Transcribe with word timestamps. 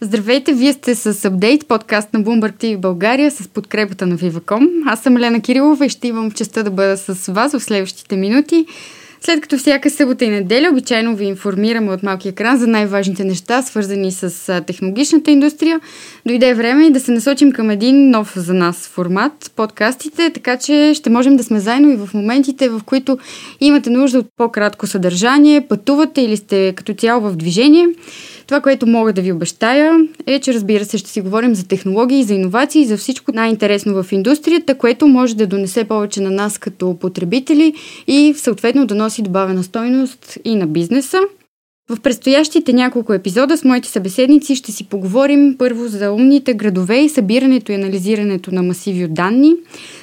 Здравейте, 0.00 0.52
вие 0.52 0.72
сте 0.72 0.94
с 0.94 1.24
апдейт, 1.24 1.68
подкаст 1.68 2.12
на 2.12 2.20
Bloomberg 2.20 2.52
TV 2.52 2.76
България 2.76 3.30
с 3.30 3.48
подкрепата 3.48 4.06
на 4.06 4.16
Viva.com. 4.16 4.68
Аз 4.86 5.02
съм 5.02 5.16
Елена 5.16 5.40
Кирилова 5.40 5.86
и 5.86 5.88
ще 5.88 6.08
имам 6.08 6.30
честа 6.30 6.64
да 6.64 6.70
бъда 6.70 6.96
с 6.96 7.32
вас 7.32 7.52
в 7.52 7.60
следващите 7.60 8.16
минути. 8.16 8.66
След 9.24 9.40
като 9.40 9.58
всяка 9.58 9.90
събота 9.90 10.24
и 10.24 10.28
неделя 10.28 10.68
обичайно 10.70 11.16
ви 11.16 11.24
информираме 11.24 11.92
от 11.92 12.02
малки 12.02 12.28
екран 12.28 12.58
за 12.58 12.66
най-важните 12.66 13.24
неща, 13.24 13.62
свързани 13.62 14.12
с 14.12 14.62
технологичната 14.66 15.30
индустрия, 15.30 15.80
дойде 16.26 16.54
време 16.54 16.86
и 16.86 16.90
да 16.90 17.00
се 17.00 17.12
насочим 17.12 17.52
към 17.52 17.70
един 17.70 18.10
нов 18.10 18.32
за 18.36 18.54
нас 18.54 18.88
формат 18.88 19.52
подкастите, 19.56 20.30
така 20.30 20.56
че 20.58 20.92
ще 20.94 21.10
можем 21.10 21.36
да 21.36 21.44
сме 21.44 21.60
заедно 21.60 21.90
и 21.90 21.96
в 21.96 22.08
моментите, 22.14 22.68
в 22.68 22.80
които 22.86 23.18
имате 23.60 23.90
нужда 23.90 24.18
от 24.18 24.26
по-кратко 24.36 24.86
съдържание, 24.86 25.66
пътувате 25.68 26.20
или 26.20 26.36
сте 26.36 26.72
като 26.76 26.94
цяло 26.94 27.20
в 27.20 27.36
движение. 27.36 27.88
Това, 28.52 28.60
което 28.60 28.86
мога 28.86 29.12
да 29.12 29.22
ви 29.22 29.32
обещая 29.32 29.98
е, 30.26 30.40
че 30.40 30.54
разбира 30.54 30.84
се 30.84 30.98
ще 30.98 31.10
си 31.10 31.20
говорим 31.20 31.54
за 31.54 31.68
технологии, 31.68 32.24
за 32.24 32.34
иновации, 32.34 32.86
за 32.86 32.96
всичко 32.96 33.32
най-интересно 33.34 34.02
в 34.02 34.12
индустрията, 34.12 34.74
което 34.74 35.06
може 35.06 35.36
да 35.36 35.46
донесе 35.46 35.84
повече 35.84 36.20
на 36.20 36.30
нас 36.30 36.58
като 36.58 36.96
потребители 37.00 37.74
и 38.06 38.34
съответно 38.36 38.86
да 38.86 38.94
носи 38.94 39.22
добавена 39.22 39.62
стойност 39.62 40.38
и 40.44 40.54
на 40.54 40.66
бизнеса. 40.66 41.18
В 41.90 42.00
предстоящите 42.00 42.72
няколко 42.72 43.12
епизода 43.12 43.56
с 43.56 43.64
моите 43.64 43.88
събеседници 43.88 44.56
ще 44.56 44.72
си 44.72 44.84
поговорим 44.84 45.56
първо 45.58 45.88
за 45.88 46.12
умните 46.12 46.54
градове 46.54 46.98
и 46.98 47.08
събирането 47.08 47.72
и 47.72 47.74
анализирането 47.74 48.54
на 48.54 48.62
масиви 48.62 49.04
от 49.04 49.14
данни. 49.14 49.54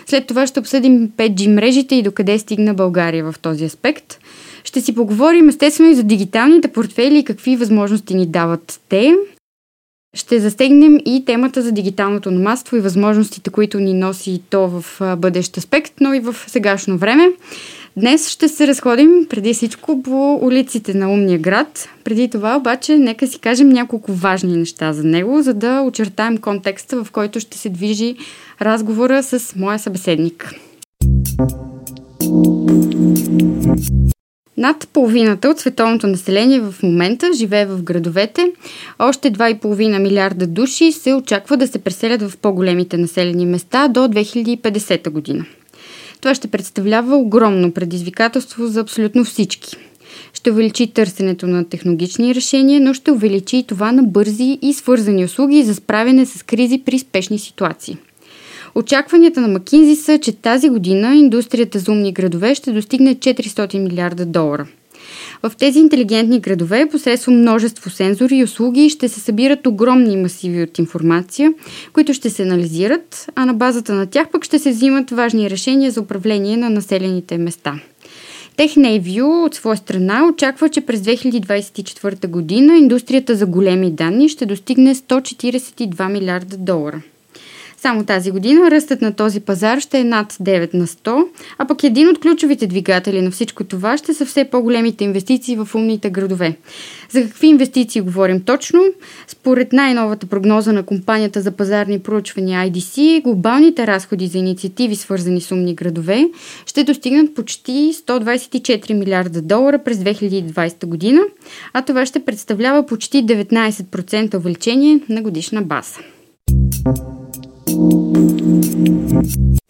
След 0.05 0.27
това 0.27 0.47
ще 0.47 0.59
обсъдим 0.59 1.09
5G 1.17 1.47
мрежите 1.47 1.95
и 1.95 2.03
докъде 2.03 2.39
стигна 2.39 2.73
България 2.73 3.31
в 3.31 3.39
този 3.41 3.65
аспект. 3.65 4.19
Ще 4.63 4.81
си 4.81 4.95
поговорим 4.95 5.49
естествено 5.49 5.89
и 5.89 5.95
за 5.95 6.03
дигиталните 6.03 6.67
портфели 6.67 7.19
и 7.19 7.23
какви 7.23 7.55
възможности 7.55 8.15
ни 8.15 8.25
дават 8.25 8.79
те. 8.89 9.15
Ще 10.15 10.39
застегнем 10.39 10.97
и 11.05 11.23
темата 11.25 11.61
за 11.61 11.71
дигиталното 11.71 12.31
номадство 12.31 12.77
и 12.77 12.79
възможностите, 12.79 13.49
които 13.49 13.79
ни 13.79 13.93
носи 13.93 14.41
то 14.49 14.67
в 14.67 15.01
бъдещ 15.17 15.57
аспект, 15.57 15.93
но 16.01 16.13
и 16.13 16.19
в 16.19 16.35
сегашно 16.47 16.97
време. 16.97 17.29
Днес 17.97 18.29
ще 18.29 18.47
се 18.47 18.67
разходим 18.67 19.25
преди 19.29 19.53
всичко 19.53 20.03
по 20.03 20.39
улиците 20.41 20.93
на 20.93 21.11
умния 21.11 21.39
град. 21.39 21.89
Преди 22.03 22.29
това 22.29 22.57
обаче 22.57 22.97
нека 22.97 23.27
си 23.27 23.39
кажем 23.39 23.69
няколко 23.69 24.13
важни 24.13 24.57
неща 24.57 24.93
за 24.93 25.03
него, 25.03 25.41
за 25.41 25.53
да 25.53 25.81
очертаем 25.81 26.37
контекста, 26.37 27.03
в 27.03 27.11
който 27.11 27.39
ще 27.39 27.57
се 27.57 27.69
движи 27.69 28.15
разговора 28.61 29.23
с 29.23 29.55
моя 29.55 29.79
събеседник. 29.79 30.53
Над 34.59 34.87
половината 34.93 35.49
от 35.49 35.59
световното 35.59 36.07
население 36.07 36.59
в 36.59 36.75
момента 36.83 37.29
живее 37.33 37.65
в 37.65 37.83
градовете. 37.83 38.51
Още 38.99 39.31
2,5 39.31 39.99
милиарда 39.99 40.47
души 40.47 40.91
се 40.91 41.13
очаква 41.13 41.57
да 41.57 41.67
се 41.67 41.79
преселят 41.79 42.21
в 42.21 42.37
по-големите 42.37 42.97
населени 42.97 43.45
места 43.45 43.87
до 43.87 43.99
2050 43.99 45.09
година. 45.09 45.45
Това 46.21 46.35
ще 46.35 46.47
представлява 46.47 47.15
огромно 47.15 47.71
предизвикателство 47.71 48.67
за 48.67 48.79
абсолютно 48.79 49.23
всички. 49.23 49.75
Ще 50.33 50.51
увеличи 50.51 50.87
търсенето 50.87 51.47
на 51.47 51.69
технологични 51.69 52.35
решения, 52.35 52.81
но 52.81 52.93
ще 52.93 53.11
увеличи 53.11 53.57
и 53.57 53.63
това 53.63 53.91
на 53.91 54.03
бързи 54.03 54.59
и 54.61 54.73
свързани 54.73 55.25
услуги 55.25 55.63
за 55.63 55.75
справяне 55.75 56.25
с 56.25 56.43
кризи 56.43 56.81
при 56.85 56.99
спешни 56.99 57.39
ситуации– 57.39 57.97
Очакванията 58.75 59.41
на 59.41 59.47
Макинзи 59.47 59.95
са, 59.95 60.19
че 60.19 60.31
тази 60.31 60.69
година 60.69 61.15
индустрията 61.15 61.79
за 61.79 61.91
умни 61.91 62.13
градове 62.13 62.55
ще 62.55 62.71
достигне 62.71 63.15
400 63.15 63.79
милиарда 63.79 64.25
долара. 64.25 64.67
В 65.43 65.51
тези 65.59 65.79
интелигентни 65.79 66.39
градове 66.39 66.89
посредством 66.91 67.39
множество 67.39 67.89
сензори 67.89 68.35
и 68.35 68.43
услуги 68.43 68.89
ще 68.89 69.09
се 69.09 69.19
събират 69.19 69.67
огромни 69.67 70.17
масиви 70.17 70.63
от 70.63 70.79
информация, 70.79 71.53
които 71.93 72.13
ще 72.13 72.29
се 72.29 72.43
анализират, 72.43 73.29
а 73.35 73.45
на 73.45 73.53
базата 73.53 73.93
на 73.93 74.05
тях 74.05 74.29
пък 74.29 74.43
ще 74.43 74.59
се 74.59 74.69
взимат 74.69 75.11
важни 75.11 75.49
решения 75.49 75.91
за 75.91 76.01
управление 76.01 76.57
на 76.57 76.69
населените 76.69 77.37
места. 77.37 77.79
TechNavio 78.57 79.45
от 79.45 79.55
своя 79.55 79.77
страна 79.77 80.27
очаква, 80.27 80.69
че 80.69 80.81
през 80.81 80.99
2024 80.99 82.27
година 82.27 82.77
индустрията 82.77 83.35
за 83.35 83.45
големи 83.45 83.91
данни 83.91 84.29
ще 84.29 84.45
достигне 84.45 84.95
142 84.95 86.11
милиарда 86.11 86.57
долара. 86.57 87.01
Само 87.81 88.03
тази 88.03 88.31
година 88.31 88.71
ръстът 88.71 89.01
на 89.01 89.13
този 89.13 89.39
пазар 89.39 89.79
ще 89.79 89.99
е 89.99 90.03
над 90.03 90.33
9 90.33 90.73
на 90.73 90.87
100, 90.87 91.25
а 91.57 91.65
пък 91.67 91.83
един 91.83 92.07
от 92.07 92.19
ключовите 92.19 92.67
двигатели 92.67 93.21
на 93.21 93.31
всичко 93.31 93.63
това 93.63 93.97
ще 93.97 94.13
са 94.13 94.25
все 94.25 94.45
по-големите 94.45 95.03
инвестиции 95.03 95.55
в 95.55 95.75
умните 95.75 96.09
градове. 96.09 96.57
За 97.09 97.21
какви 97.21 97.47
инвестиции 97.47 98.01
говорим 98.01 98.41
точно? 98.41 98.83
Според 99.27 99.73
най-новата 99.73 100.27
прогноза 100.27 100.73
на 100.73 100.83
компанията 100.83 101.41
за 101.41 101.51
пазарни 101.51 101.99
проучвания 101.99 102.71
IDC, 102.71 103.21
глобалните 103.21 103.87
разходи 103.87 104.27
за 104.27 104.37
инициативи, 104.37 104.95
свързани 104.95 105.41
с 105.41 105.51
умни 105.51 105.75
градове, 105.75 106.25
ще 106.65 106.83
достигнат 106.83 107.35
почти 107.35 107.93
124 108.07 108.93
милиарда 108.93 109.41
долара 109.41 109.79
през 109.83 109.97
2020 109.97 110.85
година, 110.85 111.21
а 111.73 111.81
това 111.81 112.05
ще 112.05 112.25
представлява 112.25 112.85
почти 112.85 113.25
19% 113.25 114.37
увеличение 114.37 114.99
на 115.09 115.21
годишна 115.21 115.61
база. 115.61 115.99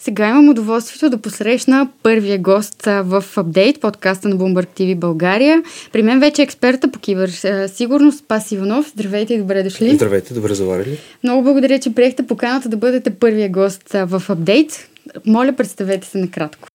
Сега 0.02 0.30
имам 0.30 0.50
удоволствието 0.50 1.10
да 1.10 1.18
посрещна 1.22 1.90
първия 2.04 2.40
гост 2.40 2.86
в 2.86 3.24
апдейт, 3.38 3.82
подкаста 3.82 4.30
на 4.30 4.36
Bloomberg 4.36 4.68
TV 4.80 4.96
България. 4.96 5.64
При 5.94 6.02
мен 6.02 6.20
вече 6.20 6.42
е 6.42 6.44
експерта 6.44 6.92
по 6.92 7.00
киберсигурност 7.00 8.20
Спас 8.20 8.52
Иванов. 8.52 8.90
Здравейте 8.90 9.34
и 9.34 9.38
добре 9.38 9.64
дошли. 9.64 9.96
Здравейте, 9.96 10.34
добре 10.34 10.54
заварили. 10.54 10.98
Много 11.24 11.44
благодаря, 11.44 11.80
че 11.80 11.96
приехте 11.96 12.28
поканата 12.28 12.70
да 12.70 12.78
бъдете 12.78 13.10
първия 13.10 13.50
гост 13.50 13.94
в 13.94 14.24
апдейт. 14.30 14.90
Моля, 15.26 15.54
представете 15.56 16.08
се 16.08 16.18
накратко. 16.18 16.68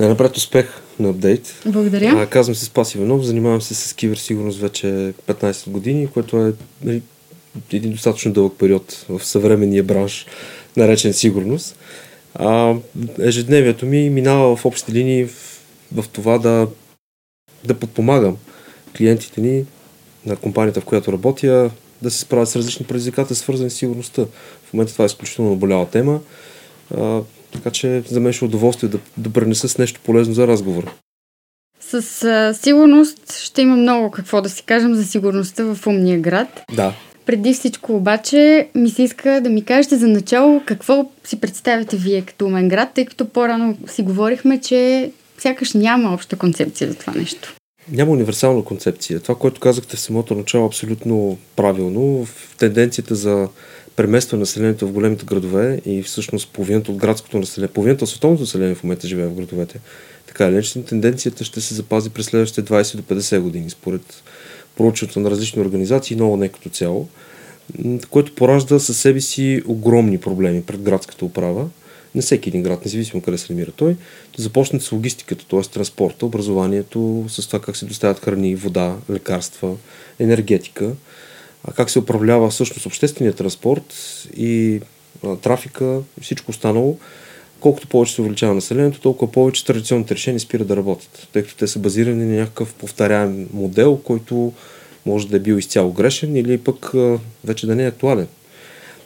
Най-напред 0.00 0.36
успех 0.36 0.82
на 0.98 1.08
апдейт. 1.08 1.62
Благодаря. 1.66 2.22
А, 2.22 2.26
казвам 2.26 2.54
се 2.54 2.64
Спас 2.64 2.94
Иванов, 2.94 3.24
занимавам 3.24 3.60
се 3.60 3.74
с 3.74 3.92
киберсигурност 3.92 4.60
вече 4.60 4.86
15 5.26 5.70
години, 5.70 6.06
което 6.06 6.36
е 6.36 6.52
нали, 6.84 7.02
един 7.72 7.92
достатъчно 7.92 8.32
дълъг 8.32 8.52
период 8.58 9.06
в 9.08 9.24
съвременния 9.24 9.82
бранш 9.82 10.26
наречен 10.76 11.12
сигурност. 11.12 11.76
А, 12.34 12.74
ежедневието 13.18 13.86
ми 13.86 14.10
минава 14.10 14.56
в 14.56 14.66
общи 14.66 14.92
линии 14.92 15.24
в, 15.24 15.60
в 15.94 16.08
това 16.08 16.38
да, 16.38 16.68
да 17.64 17.74
подпомагам 17.74 18.36
клиентите 18.96 19.40
ни 19.40 19.64
на 20.26 20.36
компанията, 20.36 20.80
в 20.80 20.84
която 20.84 21.12
работя, 21.12 21.70
да 22.02 22.10
се 22.10 22.18
справят 22.18 22.48
с 22.48 22.56
различни 22.56 22.86
предизвикателства, 22.86 23.44
свързани 23.44 23.70
с 23.70 23.74
сигурността. 23.74 24.22
В 24.64 24.72
момента 24.72 24.92
това 24.92 25.04
е 25.04 25.06
изключително 25.06 25.50
наболяла 25.50 25.88
тема, 25.88 26.20
а, 26.96 27.20
така 27.52 27.70
че 27.70 28.02
за 28.08 28.20
мен 28.20 28.32
ще 28.32 28.44
е 28.44 28.48
удоволствие 28.48 28.88
да, 28.88 28.98
да 29.16 29.30
пренеса 29.30 29.68
с 29.68 29.78
нещо 29.78 30.00
полезно 30.04 30.34
за 30.34 30.46
разговор. 30.46 30.94
С 31.80 32.24
а, 32.24 32.54
сигурност 32.54 33.38
ще 33.42 33.62
има 33.62 33.76
много 33.76 34.10
какво 34.10 34.42
да 34.42 34.48
си 34.48 34.62
кажем 34.62 34.94
за 34.94 35.04
сигурността 35.04 35.64
в 35.64 35.86
умния 35.86 36.20
град. 36.20 36.62
Да. 36.72 36.94
Преди 37.30 37.52
всичко 37.52 37.96
обаче 37.96 38.68
ми 38.74 38.90
се 38.90 39.02
иска 39.02 39.40
да 39.40 39.50
ми 39.50 39.64
кажете 39.64 39.96
за 39.96 40.08
начало 40.08 40.62
какво 40.66 41.10
си 41.24 41.40
представяте 41.40 41.96
вие 41.96 42.22
като 42.22 42.46
умен 42.46 42.68
град, 42.68 42.88
тъй 42.94 43.04
като 43.04 43.28
по-рано 43.28 43.76
си 43.86 44.02
говорихме, 44.02 44.60
че 44.60 45.10
сякаш 45.38 45.72
няма 45.74 46.14
обща 46.14 46.36
концепция 46.36 46.90
за 46.90 46.94
това 46.96 47.12
нещо. 47.12 47.54
Няма 47.92 48.12
универсална 48.12 48.64
концепция. 48.64 49.20
Това, 49.20 49.34
което 49.34 49.60
казахте 49.60 49.96
в 49.96 50.00
самото 50.00 50.34
начало, 50.34 50.64
е 50.64 50.66
абсолютно 50.66 51.38
правилно. 51.56 52.24
В 52.24 52.56
тенденцията 52.58 53.14
за 53.14 53.48
премества 53.96 54.38
населението 54.38 54.88
в 54.88 54.92
големите 54.92 55.24
градове 55.26 55.80
и 55.86 56.02
всъщност 56.02 56.48
половината 56.52 56.92
от 56.92 56.98
градското 56.98 57.38
население, 57.38 57.72
половината 57.72 58.04
от 58.04 58.10
световното 58.10 58.42
население 58.42 58.74
в 58.74 58.84
момента 58.84 59.08
живее 59.08 59.26
в 59.26 59.34
градовете. 59.34 59.80
Така 60.26 60.46
или 60.46 60.52
иначе, 60.52 60.84
тенденцията 60.84 61.44
ще 61.44 61.60
се 61.60 61.74
запази 61.74 62.10
през 62.10 62.26
следващите 62.26 62.72
20 62.72 62.96
до 62.96 63.02
50 63.02 63.40
години, 63.40 63.70
според 63.70 64.22
проучването 64.76 65.20
на 65.20 65.30
различни 65.30 65.62
организации, 65.62 66.16
но 66.16 66.36
не 66.36 66.48
като 66.48 66.68
цяло, 66.68 67.08
което 68.10 68.34
поражда 68.34 68.78
със 68.78 69.00
себе 69.00 69.20
си 69.20 69.62
огромни 69.66 70.18
проблеми 70.18 70.62
пред 70.62 70.82
градската 70.82 71.24
управа. 71.24 71.68
На 72.14 72.22
всеки 72.22 72.48
един 72.48 72.62
град, 72.62 72.84
независимо 72.84 73.22
къде 73.22 73.38
се 73.38 73.52
намира 73.52 73.70
той, 73.70 73.96
да 74.36 74.42
започнат 74.42 74.82
с 74.82 74.92
логистиката, 74.92 75.46
т.е. 75.48 75.60
транспорта, 75.60 76.26
образованието, 76.26 77.24
с 77.28 77.46
това 77.46 77.60
как 77.60 77.76
се 77.76 77.86
доставят 77.86 78.18
храни, 78.18 78.56
вода, 78.56 78.96
лекарства, 79.10 79.76
енергетика, 80.18 80.92
как 81.74 81.90
се 81.90 81.98
управлява 81.98 82.50
всъщност 82.50 82.86
обществения 82.86 83.32
транспорт 83.32 83.94
и 84.36 84.80
трафика 85.42 86.00
и 86.20 86.24
всичко 86.24 86.50
останало, 86.50 86.98
колкото 87.60 87.88
повече 87.88 88.14
се 88.14 88.20
увеличава 88.20 88.54
населението, 88.54 89.00
толкова 89.00 89.32
повече 89.32 89.64
традиционните 89.64 90.14
решения 90.14 90.40
спират 90.40 90.66
да 90.66 90.76
работят, 90.76 91.28
тъй 91.32 91.42
като 91.42 91.56
те 91.56 91.66
са 91.66 91.78
базирани 91.78 92.24
на 92.24 92.40
някакъв 92.40 92.74
повторяем 92.74 93.48
модел, 93.52 93.96
който 93.96 94.52
може 95.06 95.28
да 95.28 95.36
е 95.36 95.40
бил 95.40 95.54
изцяло 95.54 95.92
грешен 95.92 96.36
или 96.36 96.58
пък 96.58 96.92
вече 97.44 97.66
да 97.66 97.74
не 97.74 97.84
е 97.84 97.88
актуален. 97.88 98.26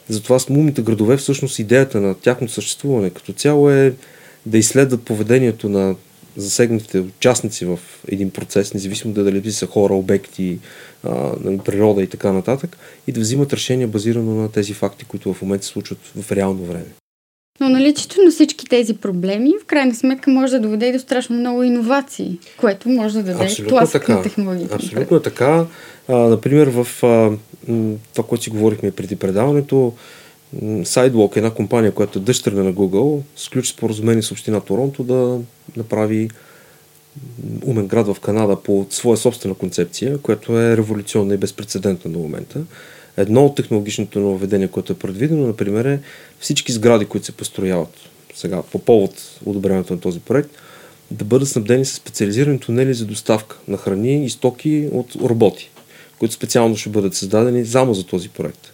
Затова 0.09 0.39
с 0.39 0.49
умните 0.49 0.81
градове 0.81 1.17
всъщност 1.17 1.59
идеята 1.59 2.01
на 2.01 2.13
тяхното 2.13 2.53
съществуване 2.53 3.09
като 3.09 3.33
цяло 3.33 3.69
е 3.69 3.93
да 4.45 4.57
изследват 4.57 5.03
поведението 5.03 5.69
на 5.69 5.95
засегнатите 6.37 6.99
участници 6.99 7.65
в 7.65 7.79
един 8.07 8.29
процес, 8.29 8.73
независимо 8.73 9.13
да 9.13 9.23
дали 9.23 9.51
са 9.51 9.67
хора, 9.67 9.93
обекти, 9.93 10.59
природа 11.65 12.03
и 12.03 12.07
така 12.07 12.31
нататък, 12.31 12.77
и 13.07 13.11
да 13.11 13.19
взимат 13.19 13.53
решения 13.53 13.87
базирано 13.87 14.35
на 14.35 14.51
тези 14.51 14.73
факти, 14.73 15.05
които 15.05 15.33
в 15.33 15.41
момента 15.41 15.65
се 15.65 15.71
случват 15.71 15.99
в 16.15 16.31
реално 16.31 16.65
време. 16.65 17.04
Но 17.59 17.69
наличието 17.69 18.21
на 18.21 18.31
всички 18.31 18.65
тези 18.65 18.93
проблеми 18.93 19.53
в 19.61 19.65
крайна 19.65 19.95
сметка 19.95 20.31
може 20.31 20.51
да 20.51 20.59
доведе 20.59 20.87
и 20.87 20.91
до 20.91 20.99
страшно 20.99 21.35
много 21.35 21.63
иновации, 21.63 22.39
което 22.57 22.89
може 22.89 23.13
да 23.13 23.23
даде 23.23 23.55
тласък 23.67 24.09
на 24.09 24.21
технологията. 24.21 24.75
Абсолютно 24.75 25.19
така. 25.19 25.65
А, 26.07 26.15
например, 26.15 26.67
в 26.67 27.03
а, 27.03 27.31
това, 28.13 28.27
което 28.27 28.43
си 28.43 28.49
говорихме 28.49 28.91
преди 28.91 29.15
предаването, 29.15 29.93
Sidewalk, 30.63 31.37
една 31.37 31.51
компания, 31.51 31.91
която 31.91 32.19
е 32.19 32.21
дъщерна 32.21 32.63
на 32.63 32.73
Google, 32.73 33.21
сключи 33.35 33.71
споразумение 33.71 34.21
с 34.21 34.31
община 34.31 34.59
Торонто 34.59 35.03
да 35.03 35.39
направи 35.77 36.29
умен 37.65 37.87
град 37.87 38.07
в 38.07 38.19
Канада 38.19 38.55
по 38.55 38.87
своя 38.89 39.17
собствена 39.17 39.55
концепция, 39.55 40.17
която 40.17 40.59
е 40.59 40.77
революционна 40.77 41.33
и 41.33 41.37
безпредседентна 41.37 42.11
до 42.11 42.19
момента. 42.19 42.61
Едно 43.17 43.45
от 43.45 43.55
технологичното 43.55 44.19
нововведение, 44.19 44.67
което 44.67 44.93
е 44.93 44.97
предвидено, 44.97 45.47
например, 45.47 45.85
е 45.85 45.99
всички 46.39 46.71
сгради, 46.71 47.05
които 47.05 47.25
се 47.25 47.31
построяват 47.31 47.93
сега 48.35 48.61
по 48.71 48.79
повод 48.79 49.39
одобрението 49.45 49.93
на 49.93 49.99
този 49.99 50.19
проект, 50.19 50.49
да 51.11 51.25
бъдат 51.25 51.49
снабдени 51.49 51.85
с 51.85 51.93
специализирани 51.93 52.59
тунели 52.59 52.93
за 52.93 53.05
доставка 53.05 53.57
на 53.67 53.77
храни 53.77 54.25
и 54.25 54.29
стоки 54.29 54.89
от 54.91 55.15
роботи, 55.15 55.71
които 56.19 56.33
специално 56.33 56.77
ще 56.77 56.89
бъдат 56.89 57.13
създадени 57.13 57.65
само 57.65 57.93
за 57.93 58.05
този 58.05 58.29
проект. 58.29 58.71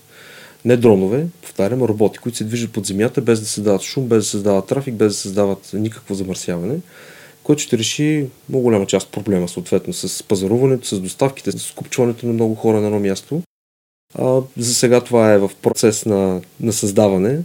Не 0.66 0.78
дронове, 0.78 1.26
повтарям, 1.42 1.82
роботи, 1.82 2.20
които 2.20 2.38
се 2.38 2.44
движат 2.44 2.72
под 2.72 2.86
земята 2.86 3.22
без 3.22 3.40
да 3.40 3.46
създават 3.46 3.82
шум, 3.82 4.08
без 4.08 4.18
да 4.18 4.30
създават 4.30 4.68
трафик, 4.68 4.94
без 4.94 5.14
да 5.14 5.18
създават 5.18 5.70
никакво 5.74 6.14
замърсяване, 6.14 6.78
което 7.44 7.62
ще 7.62 7.78
реши 7.78 8.26
много 8.50 8.64
голяма 8.64 8.86
част 8.86 9.12
проблема, 9.12 9.48
съответно, 9.48 9.94
с 9.94 10.24
пазаруването, 10.24 10.88
с 10.88 11.00
доставките, 11.00 11.52
с 11.52 11.60
скупчването 11.60 12.26
на 12.26 12.34
много 12.34 12.56
хора 12.56 12.82
на 12.82 12.88
едно 12.88 13.00
място. 13.00 13.42
А, 14.16 14.42
за 14.58 14.75
сега 14.75 15.02
това 15.02 15.34
е 15.34 15.38
в 15.38 15.52
процес 15.62 16.06
на, 16.06 16.42
на 16.60 16.74
създаване. 16.74 17.40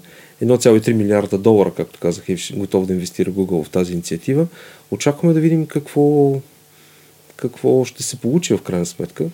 1,3 0.44 0.92
милиарда 0.92 1.38
долара, 1.38 1.72
както 1.76 2.00
казах, 2.00 2.28
е 2.28 2.36
готов 2.54 2.86
да 2.86 2.92
инвестира 2.92 3.30
Google 3.30 3.64
в 3.64 3.70
тази 3.70 3.92
инициатива. 3.92 4.46
Очакваме 4.90 5.34
да 5.34 5.40
видим 5.40 5.66
какво, 5.66 6.34
какво 7.36 7.84
ще 7.84 8.02
се 8.02 8.16
получи 8.16 8.54
в 8.56 8.62
крайна 8.62 8.86
сметка 8.86 9.26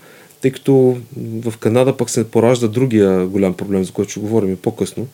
тъй 0.42 0.50
като 0.50 0.96
в 1.16 1.58
Канада 1.58 1.96
пък 1.96 2.10
се 2.10 2.30
поражда 2.30 2.68
другия 2.68 3.26
голям 3.26 3.54
проблем, 3.54 3.84
за 3.84 3.92
който 3.92 4.10
ще 4.10 4.20
говорим 4.20 4.56
по-късно, 4.56 5.06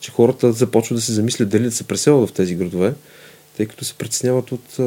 че 0.00 0.10
хората 0.10 0.52
започват 0.52 0.98
да 0.98 1.02
се 1.02 1.12
замислят 1.12 1.48
дали 1.48 1.62
да 1.62 1.72
се 1.72 1.84
преселват 1.84 2.30
в 2.30 2.32
тези 2.32 2.54
градове, 2.54 2.94
тъй 3.56 3.66
като 3.66 3.84
се 3.84 3.94
притесняват 3.94 4.52
от 4.52 4.78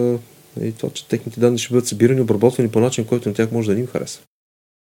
и 0.62 0.72
това, 0.72 0.90
че 0.94 1.08
техните 1.08 1.40
данни 1.40 1.58
ще 1.58 1.74
бъдат 1.74 1.88
събирани 1.88 2.22
обработвани 2.22 2.70
по 2.70 2.80
начин, 2.80 3.06
който 3.06 3.30
на 3.30 3.36
тях 3.36 3.52
може 3.52 3.74
да 3.74 3.80
им 3.80 3.88
хареса. 3.88 4.20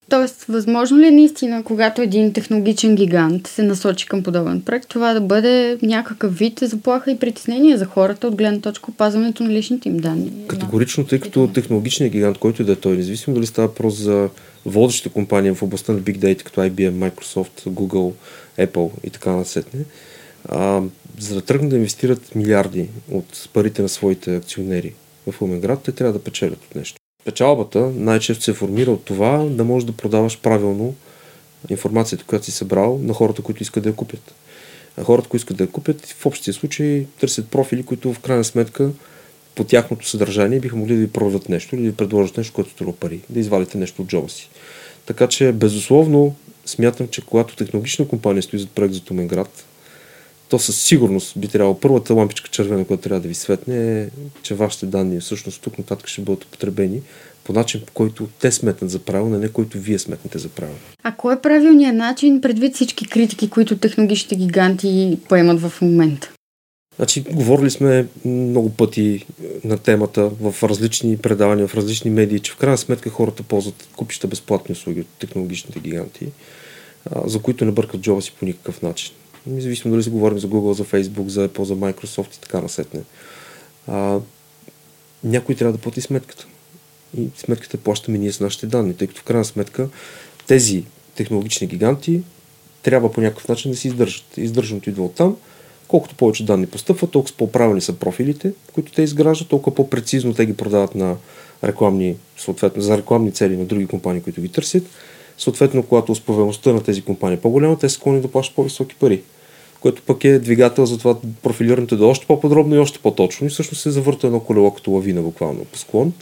Тоест, 0.09 0.43
възможно 0.43 0.97
ли 0.97 1.07
е 1.07 1.11
наистина, 1.11 1.63
когато 1.63 2.01
един 2.01 2.33
технологичен 2.33 2.95
гигант 2.95 3.47
се 3.47 3.63
насочи 3.63 4.05
към 4.05 4.23
подобен 4.23 4.61
проект, 4.61 4.89
това 4.89 5.13
да 5.13 5.21
бъде 5.21 5.77
някакъв 5.81 6.37
вид 6.37 6.59
заплаха 6.61 7.11
и 7.11 7.19
притеснение 7.19 7.77
за 7.77 7.85
хората 7.85 8.27
от 8.27 8.35
гледна 8.35 8.59
точка 8.59 8.91
опазването 8.91 9.43
на 9.43 9.49
личните 9.49 9.89
им 9.89 9.97
данни? 9.97 10.31
Категорично, 10.47 11.05
тъй 11.05 11.19
като 11.19 11.47
технологичният 11.53 12.11
гигант, 12.11 12.37
който 12.37 12.63
да 12.63 12.71
е 12.71 12.75
той, 12.75 12.97
независимо 12.97 13.33
дали 13.33 13.45
става 13.45 13.67
въпрос 13.67 13.95
за 13.95 14.29
водещите 14.65 15.09
компании 15.09 15.51
в 15.51 15.63
областта 15.63 15.93
на 15.93 15.99
Big 15.99 16.17
Data, 16.17 16.43
като 16.43 16.61
IBM, 16.61 17.11
Microsoft, 17.11 17.69
Google, 17.69 18.13
Apple 18.59 18.91
и 19.03 19.09
така 19.09 19.31
насетне, 19.31 19.79
а, 20.49 20.81
за 21.19 21.35
да 21.35 21.41
тръгнат 21.41 21.69
да 21.69 21.75
инвестират 21.75 22.35
милиарди 22.35 22.89
от 23.11 23.49
парите 23.53 23.81
на 23.81 23.89
своите 23.89 24.35
акционери 24.35 24.93
в 25.31 25.41
умен 25.41 25.59
град, 25.59 25.81
те 25.83 25.91
трябва 25.91 26.13
да 26.13 26.23
печелят 26.23 26.65
от 26.65 26.75
нещо. 26.75 26.96
Печалбата 27.27 27.79
най-често 27.79 28.43
се 28.43 28.53
формира 28.53 28.91
от 28.91 29.05
това 29.05 29.37
да 29.49 29.63
можеш 29.63 29.85
да 29.85 29.91
продаваш 29.91 30.39
правилно 30.39 30.95
информацията, 31.69 32.23
която 32.27 32.45
си 32.45 32.51
събрал 32.51 32.99
на 33.03 33.13
хората, 33.13 33.41
които 33.41 33.63
искат 33.63 33.83
да 33.83 33.89
я 33.89 33.95
купят. 33.95 34.35
А 34.97 35.03
хората, 35.03 35.29
които 35.29 35.41
искат 35.41 35.57
да 35.57 35.63
я 35.63 35.69
купят, 35.69 36.05
в 36.05 36.25
общия 36.25 36.53
случай 36.53 37.05
търсят 37.19 37.49
профили, 37.49 37.83
които 37.83 38.13
в 38.13 38.19
крайна 38.19 38.43
сметка 38.43 38.89
по 39.55 39.63
тяхното 39.63 40.07
съдържание 40.07 40.59
биха 40.59 40.75
могли 40.75 40.93
да 40.93 40.99
ви 40.99 41.11
продадат 41.11 41.49
нещо 41.49 41.75
или 41.75 41.83
да 41.83 41.89
ви 41.89 41.95
предложат 41.95 42.37
нещо, 42.37 42.53
което 42.53 42.69
струва 42.69 42.93
пари, 42.93 43.19
да 43.29 43.39
извадите 43.39 43.77
нещо 43.77 44.01
от 44.01 44.07
джоба 44.07 44.29
си. 44.29 44.49
Така 45.05 45.27
че, 45.27 45.51
безусловно, 45.51 46.35
смятам, 46.65 47.07
че 47.07 47.25
когато 47.25 47.55
технологична 47.55 48.07
компания 48.07 48.43
стои 48.43 48.59
зад 48.59 48.69
проект 48.69 48.93
за 48.93 49.01
Туменград, 49.01 49.65
то 50.49 50.59
със 50.59 50.81
сигурност 50.81 51.39
би 51.39 51.47
трябвало 51.47 51.79
първата 51.79 52.13
лампичка 52.13 52.49
червена, 52.49 52.85
която 52.85 53.03
трябва 53.03 53.21
да 53.21 53.27
ви 53.27 53.33
светне 53.33 54.01
е, 54.01 54.09
че 54.41 54.55
вашите 54.55 54.85
данни 54.85 55.19
всъщност 55.19 55.61
тук 55.61 55.77
нататък 55.77 56.07
ще 56.07 56.21
бъдат 56.21 56.43
употребени 56.43 57.01
по 57.43 57.53
начин, 57.53 57.81
по 57.85 57.93
който 57.93 58.27
те 58.39 58.51
сметнат 58.51 58.91
за 58.91 58.99
правилно, 58.99 59.39
не 59.39 59.49
който 59.49 59.77
вие 59.79 59.99
сметнете 59.99 60.37
за 60.37 60.49
правилно. 60.49 60.79
А 61.03 61.11
кой 61.11 61.33
е 61.33 61.41
правилният 61.41 61.95
начин 61.95 62.41
предвид 62.41 62.75
всички 62.75 63.07
критики, 63.07 63.49
които 63.49 63.77
технологичните 63.77 64.35
гиганти 64.35 65.19
поемат 65.29 65.61
в 65.61 65.81
момента? 65.81 66.31
Значи, 66.95 67.21
говорили 67.21 67.69
сме 67.69 68.07
много 68.25 68.69
пъти 68.69 69.25
на 69.63 69.77
темата 69.77 70.29
в 70.29 70.55
различни 70.63 71.17
предавания, 71.17 71.67
в 71.67 71.75
различни 71.75 72.11
медии, 72.11 72.39
че 72.39 72.51
в 72.51 72.57
крайна 72.57 72.77
сметка 72.77 73.09
хората 73.09 73.43
ползват 73.43 73.87
купища 73.95 74.27
безплатни 74.27 74.73
услуги 74.73 75.01
от 75.01 75.07
технологичните 75.19 75.79
гиганти, 75.79 76.27
за 77.25 77.41
които 77.41 77.65
не 77.65 77.71
бъркат 77.71 78.01
джоба 78.01 78.21
си 78.21 78.33
по 78.39 78.45
никакъв 78.45 78.81
начин. 78.81 79.13
Независимо 79.47 79.91
дали 79.91 80.03
се 80.03 80.09
говорим 80.09 80.39
за 80.39 80.47
Google, 80.47 80.71
за 80.71 80.85
Facebook, 80.85 81.27
за 81.27 81.49
Apple, 81.49 81.63
за 81.63 81.75
Microsoft 81.75 82.37
и 82.37 82.39
така 82.39 82.61
насетне. 82.61 83.01
А, 83.87 84.19
някой 85.23 85.55
трябва 85.55 85.73
да 85.73 85.77
плати 85.77 86.01
сметката. 86.01 86.47
И 87.17 87.27
сметката 87.37 87.77
плащаме 87.77 88.17
ние 88.17 88.31
с 88.31 88.39
нашите 88.39 88.65
данни, 88.65 88.93
тъй 88.93 89.07
като 89.07 89.21
в 89.21 89.23
крайна 89.23 89.45
сметка 89.45 89.89
тези 90.47 90.83
технологични 91.15 91.67
гиганти 91.67 92.21
трябва 92.83 93.11
по 93.11 93.21
някакъв 93.21 93.47
начин 93.47 93.71
да 93.71 93.77
се 93.77 93.87
издържат. 93.87 94.37
Издържането 94.37 94.89
идва 94.89 95.05
от 95.05 95.15
там. 95.15 95.37
Колкото 95.87 96.15
повече 96.15 96.45
данни 96.45 96.67
постъпват, 96.67 97.11
толкова 97.11 97.35
по-правилни 97.37 97.81
са 97.81 97.93
профилите, 97.93 98.51
които 98.73 98.91
те 98.91 99.01
изграждат, 99.01 99.47
толкова 99.47 99.75
по-прецизно 99.75 100.33
те 100.33 100.45
ги 100.45 100.57
продават 100.57 100.95
на 100.95 101.15
рекламни, 101.63 102.15
съответно 102.37 102.81
за 102.81 102.97
рекламни 102.97 103.31
цели 103.31 103.57
на 103.57 103.65
други 103.65 103.87
компании, 103.87 104.21
които 104.21 104.41
ги 104.41 104.49
търсят. 104.49 104.83
Съответно, 105.37 105.83
когато 105.83 106.11
успеваемостта 106.11 106.73
на 106.73 106.83
тези 106.83 107.01
компании 107.01 107.37
е 107.37 107.41
по-голяма, 107.41 107.79
те 107.79 107.89
са 107.89 107.95
склонни 107.95 108.21
да 108.21 108.31
плащат 108.31 108.55
по-високи 108.55 108.95
пари 108.95 109.21
което 109.79 110.01
пък 110.01 110.23
е 110.23 110.39
двигател 110.39 110.85
за 110.85 110.97
това 110.97 111.17
профилирането 111.43 111.97
да 111.97 112.03
е 112.03 112.07
още 112.07 112.25
по-подробно 112.25 112.75
и 112.75 112.79
още 112.79 112.99
по-точно 112.99 113.47
и 113.47 113.49
всъщност 113.49 113.81
се 113.81 113.91
завърта 113.91 114.27
едно 114.27 114.39
колело 114.39 114.71
като 114.71 114.91
лавина 114.91 115.21
буквално 115.21 115.65
по 115.65 115.77
склон 115.77 116.13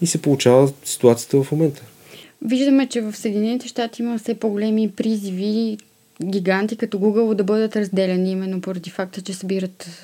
и 0.00 0.06
се 0.06 0.22
получава 0.22 0.72
ситуацията 0.84 1.42
в 1.42 1.52
момента. 1.52 1.82
Виждаме, 2.42 2.86
че 2.86 3.00
в 3.00 3.16
Съединените 3.16 3.68
щати 3.68 4.02
има 4.02 4.18
все 4.18 4.34
по-големи 4.34 4.90
призиви 4.90 5.78
гиганти 6.24 6.76
като 6.76 6.98
Google 6.98 7.34
да 7.34 7.44
бъдат 7.44 7.76
разделени 7.76 8.30
именно 8.30 8.60
поради 8.60 8.90
факта, 8.90 9.22
че 9.22 9.34
събират 9.34 10.02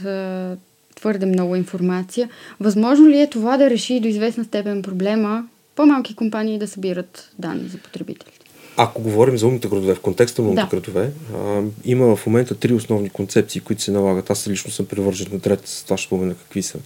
твърде 0.97 1.27
много 1.27 1.57
информация. 1.57 2.29
Възможно 2.61 3.09
ли 3.09 3.21
е 3.21 3.31
това 3.31 3.57
да 3.57 3.71
реши 3.71 4.01
до 4.01 4.09
известна 4.09 4.45
степен 4.45 4.83
проблема 4.83 5.45
по-малки 5.77 6.15
компании 6.15 6.59
да 6.59 6.69
събират 6.69 7.31
данни 7.39 7.69
за 7.69 7.79
потребителите? 7.79 8.40
Ако 8.83 9.03
говорим 9.03 9.39
за 9.39 9.47
умните 9.47 9.69
градове, 9.69 9.95
в 9.95 10.01
контекста 10.01 10.43
на 10.43 10.49
умните 10.49 10.77
да. 10.77 10.81
градове, 10.81 11.11
а, 11.35 11.63
има 11.85 12.17
в 12.17 12.27
момента 12.27 12.55
три 12.55 12.73
основни 12.73 13.11
концепции, 13.11 13.61
които 13.61 13.83
се 13.83 13.91
налагат. 13.91 14.31
Аз 14.31 14.49
лично 14.49 14.71
съм 14.71 14.87
привържен 14.87 15.27
на 15.33 15.41
трета, 15.41 15.85
това 15.85 15.97
ще 15.97 16.07
спомена 16.07 16.35
какви 16.35 16.63
са 16.63 16.79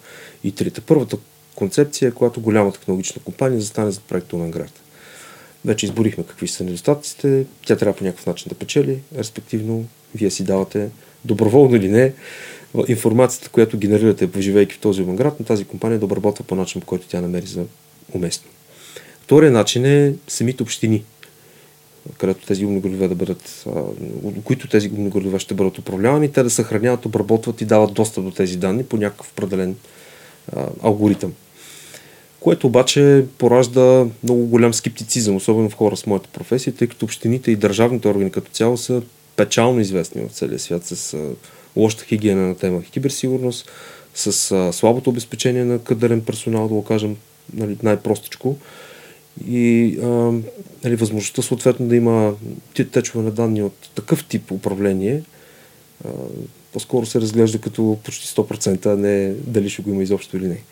и 0.44 0.52
трите. 0.52 0.80
Първата 0.80 1.16
концепция 1.54 2.08
е, 2.08 2.12
когато 2.12 2.40
голяма 2.40 2.72
технологична 2.72 3.22
компания 3.22 3.60
застане 3.60 3.90
за 3.90 4.00
проекта 4.00 4.36
на 4.36 4.48
град. 4.48 4.70
Вече 5.64 5.86
изборихме 5.86 6.24
какви 6.24 6.48
са 6.48 6.64
недостатъците, 6.64 7.44
тя 7.66 7.76
трябва 7.76 7.98
по 7.98 8.04
някакъв 8.04 8.26
начин 8.26 8.48
да 8.48 8.54
печели, 8.54 8.98
респективно 9.18 9.84
вие 10.14 10.30
си 10.30 10.44
давате 10.44 10.88
доброволно 11.24 11.76
или 11.76 11.88
не 11.88 12.12
информацията, 12.88 13.48
която 13.48 13.78
генерирате, 13.78 14.28
живейки 14.38 14.74
в 14.74 14.80
този 14.80 15.02
умен 15.02 15.16
град, 15.16 15.40
на 15.40 15.46
тази 15.46 15.64
компания 15.64 15.98
да 15.98 16.04
обработва 16.04 16.44
по 16.44 16.54
начин, 16.54 16.80
по 16.80 16.86
който 16.86 17.08
тя 17.08 17.20
намери 17.20 17.46
за 17.46 17.64
уместно. 18.14 18.50
Втория 19.22 19.50
начин 19.50 19.84
е 19.84 20.14
самите 20.28 20.62
общини 20.62 21.04
където 22.18 22.46
тези 22.46 22.64
умни 22.64 22.80
градове 22.80 23.08
да 23.08 23.14
бъдат, 23.14 23.64
които 24.44 24.68
тези 24.68 24.90
умни 24.90 25.10
градове 25.10 25.38
ще 25.38 25.54
бъдат 25.54 25.78
управлявани, 25.78 26.32
те 26.32 26.42
да 26.42 26.50
съхраняват, 26.50 27.06
обработват 27.06 27.60
и 27.60 27.64
дават 27.64 27.94
достъп 27.94 28.24
до 28.24 28.30
тези 28.30 28.56
данни 28.56 28.84
по 28.84 28.96
някакъв 28.96 29.30
определен 29.30 29.76
а, 30.56 30.66
алгоритъм. 30.82 31.32
Което 32.40 32.66
обаче 32.66 33.24
поражда 33.38 34.06
много 34.22 34.46
голям 34.46 34.74
скептицизъм, 34.74 35.36
особено 35.36 35.70
в 35.70 35.74
хора 35.74 35.96
с 35.96 36.06
моята 36.06 36.28
професия, 36.28 36.74
тъй 36.74 36.88
като 36.88 37.04
общините 37.04 37.50
и 37.50 37.56
държавните 37.56 38.08
органи 38.08 38.30
като 38.30 38.50
цяло 38.50 38.76
са 38.76 39.02
печално 39.36 39.80
известни 39.80 40.22
в 40.28 40.32
целия 40.32 40.58
свят 40.58 40.84
с 40.84 41.14
а, 41.14 41.30
лошата 41.76 42.04
хигиена 42.04 42.46
на 42.46 42.54
тема 42.54 42.82
киберсигурност, 42.82 43.70
с 44.14 44.52
а, 44.52 44.72
слабото 44.72 45.10
обезпечение 45.10 45.64
на 45.64 45.78
кадърен 45.78 46.20
персонал, 46.20 46.68
да 46.68 46.74
го 46.74 46.84
кажем 46.84 47.16
нали, 47.52 47.76
най-простичко 47.82 48.56
и 49.48 49.98
а, 50.02 50.06
нали, 50.84 50.96
възможността 50.96 51.42
съответно 51.42 51.88
да 51.88 51.96
има 51.96 52.34
течове 52.92 53.24
на 53.24 53.30
данни 53.30 53.62
от 53.62 53.90
такъв 53.94 54.24
тип 54.24 54.50
управление, 54.50 55.22
а, 56.04 56.08
по-скоро 56.72 57.06
се 57.06 57.20
разглежда 57.20 57.58
като 57.58 57.98
почти 58.04 58.26
100%, 58.26 58.86
а 58.86 58.96
не 58.96 59.34
дали 59.46 59.70
ще 59.70 59.82
го 59.82 59.90
има 59.90 60.02
изобщо 60.02 60.36
или 60.36 60.48
не. 60.48 60.62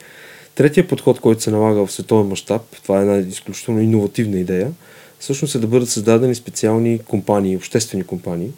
Третия 0.55 0.89
подход, 0.89 1.21
който 1.21 1.43
се 1.43 1.51
налага 1.51 1.87
в 1.87 1.93
световен 1.93 2.27
мащаб, 2.27 2.63
това 2.83 2.99
е 2.99 3.03
една 3.03 3.17
изключително 3.17 3.81
иновативна 3.81 4.39
идея, 4.39 4.73
всъщност 5.19 5.55
е 5.55 5.59
да 5.59 5.67
бъдат 5.67 5.89
създадени 5.89 6.35
специални 6.35 6.99
компании, 6.99 7.57
обществени 7.57 8.05
компании, 8.05 8.51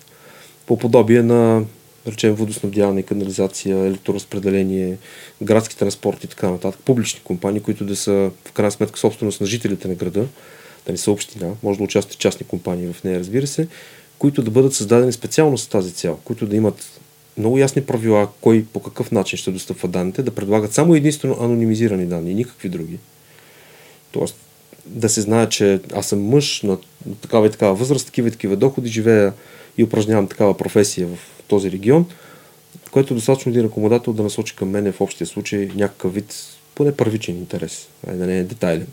по 0.66 0.78
подобие 0.78 1.23
на 1.23 1.64
речем 2.06 2.34
водоснабдяване, 2.34 3.02
канализация, 3.02 3.78
електроразпределение, 3.78 4.96
градски 5.42 5.76
транспорт 5.76 6.25
и 6.25 6.26
така 6.26 6.50
нататък, 6.50 6.80
публични 6.84 7.20
компании, 7.25 7.61
които 7.61 7.84
да 7.84 7.96
са 7.96 8.30
в 8.44 8.52
крайна 8.52 8.70
сметка 8.70 8.99
собственост 8.99 9.40
на 9.40 9.46
жителите 9.46 9.88
на 9.88 9.94
града, 9.94 10.26
да 10.87 10.92
не 10.92 10.99
са 10.99 11.11
община, 11.11 11.50
може 11.62 11.78
да 11.78 11.84
участват 11.84 12.18
частни 12.18 12.46
компании 12.46 12.92
в 12.92 13.04
нея, 13.04 13.18
разбира 13.18 13.46
се, 13.46 13.68
които 14.18 14.42
да 14.42 14.50
бъдат 14.50 14.75
създадени 14.75 15.12
специално 15.12 15.58
с 15.58 15.66
тази 15.66 15.92
цел, 15.92 16.18
които 16.25 16.46
да 16.46 16.56
имат 16.56 17.00
много 17.38 17.58
ясни 17.58 17.82
правила, 17.82 18.28
кой 18.40 18.64
по 18.73 18.82
какъв 18.82 19.12
начин 19.12 19.38
ще 19.38 19.50
достъпва 19.50 19.88
данните, 19.88 20.23
да 20.23 20.34
предлагат 20.34 20.73
само 20.73 20.94
единствено 20.94 21.37
анонимизирани 21.40 22.06
данни, 22.06 22.34
никакви 22.34 22.68
други. 22.68 22.99
Тоест, 24.12 24.37
да 24.87 25.08
се 25.08 25.20
знае, 25.20 25.49
че 25.49 25.80
аз 25.94 26.06
съм 26.06 26.23
мъж 26.23 26.62
на 26.62 26.78
такава 27.20 27.46
и 27.46 27.50
такава 27.50 27.75
възраст, 27.75 28.06
такива 28.06 28.28
и 28.28 28.30
такива 28.30 28.56
доходи, 28.56 28.88
живея 28.88 29.32
и 29.78 29.84
упражнявам 29.84 30.28
такава 30.28 30.56
професия 30.56 31.06
в 31.06 31.33
този 31.48 31.72
регион, 31.72 32.06
което 32.90 33.14
е 33.14 33.16
достатъчно 33.16 33.50
един 33.50 33.64
ръкомодател 33.64 34.12
да 34.12 34.22
насочи 34.22 34.56
към 34.56 34.70
мене 34.70 34.92
в 34.92 35.00
общия 35.00 35.26
случай 35.26 35.70
някакъв 35.74 36.14
вид, 36.14 36.34
поне 36.74 36.96
първичен 36.96 37.36
интерес, 37.36 37.88
а 38.06 38.12
да 38.12 38.26
не 38.26 38.38
е 38.38 38.44
детайлен. 38.44 38.86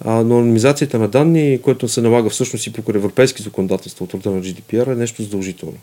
А, 0.00 0.12
но 0.24 0.38
анонимизацията 0.38 0.98
на 0.98 1.08
данни, 1.08 1.60
което 1.62 1.88
се 1.88 2.00
налага 2.00 2.30
всъщност 2.30 2.66
и 2.66 2.72
по 2.72 2.90
европейски 2.90 3.42
законодателства 3.42 4.04
от 4.04 4.14
рода 4.14 4.30
на 4.30 4.42
GDPR, 4.42 4.92
е 4.92 4.96
нещо 4.96 5.22
задължително. 5.22 5.76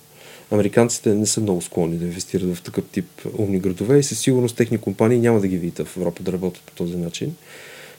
Американците 0.51 1.13
не 1.13 1.25
са 1.25 1.41
много 1.41 1.61
склонни 1.61 1.97
да 1.97 2.05
инвестират 2.05 2.55
в 2.55 2.61
такъв 2.61 2.83
тип 2.91 3.05
умни 3.37 3.59
градове 3.59 3.99
и 3.99 4.03
със 4.03 4.19
сигурност 4.19 4.55
техни 4.55 4.77
компании 4.77 5.19
няма 5.19 5.39
да 5.39 5.47
ги 5.47 5.57
видят 5.57 5.87
в 5.87 5.97
Европа 5.97 6.23
да 6.23 6.31
работят 6.31 6.63
по 6.63 6.71
този 6.71 6.97
начин, 6.97 7.35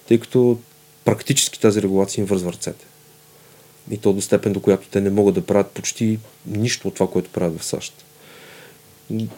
тъй 0.09 0.21
като 0.21 0.59
практически 1.05 1.61
тази 1.61 1.83
регулация 1.83 2.23
им 2.23 2.27
вързва 2.27 2.53
ръцете. 2.53 2.85
И 3.91 3.99
то 3.99 4.13
до 4.13 4.21
степен, 4.21 4.53
до 4.53 4.61
която 4.61 4.89
те 4.89 5.01
не 5.01 5.11
могат 5.11 5.35
да 5.35 5.47
правят 5.47 5.71
почти 5.71 6.19
нищо 6.47 6.89
от 6.89 6.95
това, 6.95 7.11
което 7.11 7.31
правят 7.31 7.61
в 7.61 7.65
САЩ. 7.65 8.05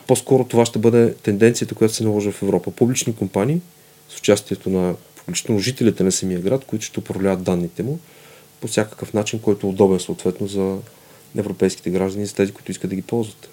По-скоро 0.06 0.44
това 0.44 0.64
ще 0.64 0.78
бъде 0.78 1.14
тенденцията, 1.14 1.74
която 1.74 1.94
се 1.94 2.04
наложи 2.04 2.30
в 2.32 2.42
Европа. 2.42 2.70
Публични 2.70 3.16
компании 3.16 3.60
с 4.08 4.18
участието 4.18 4.70
на 4.70 4.94
включително 5.16 5.60
жителите 5.60 6.04
на 6.04 6.12
самия 6.12 6.40
град, 6.40 6.64
които 6.64 6.84
ще 6.84 7.00
управляват 7.00 7.42
данните 7.42 7.82
му 7.82 7.98
по 8.60 8.68
всякакъв 8.68 9.14
начин, 9.14 9.40
който 9.40 9.66
е 9.66 9.70
удобен 9.70 10.00
съответно 10.00 10.46
за 10.46 10.78
европейските 11.36 11.90
граждани, 11.90 12.26
за 12.26 12.34
тези, 12.34 12.52
които 12.52 12.70
искат 12.70 12.90
да 12.90 12.96
ги 12.96 13.02
ползват. 13.02 13.48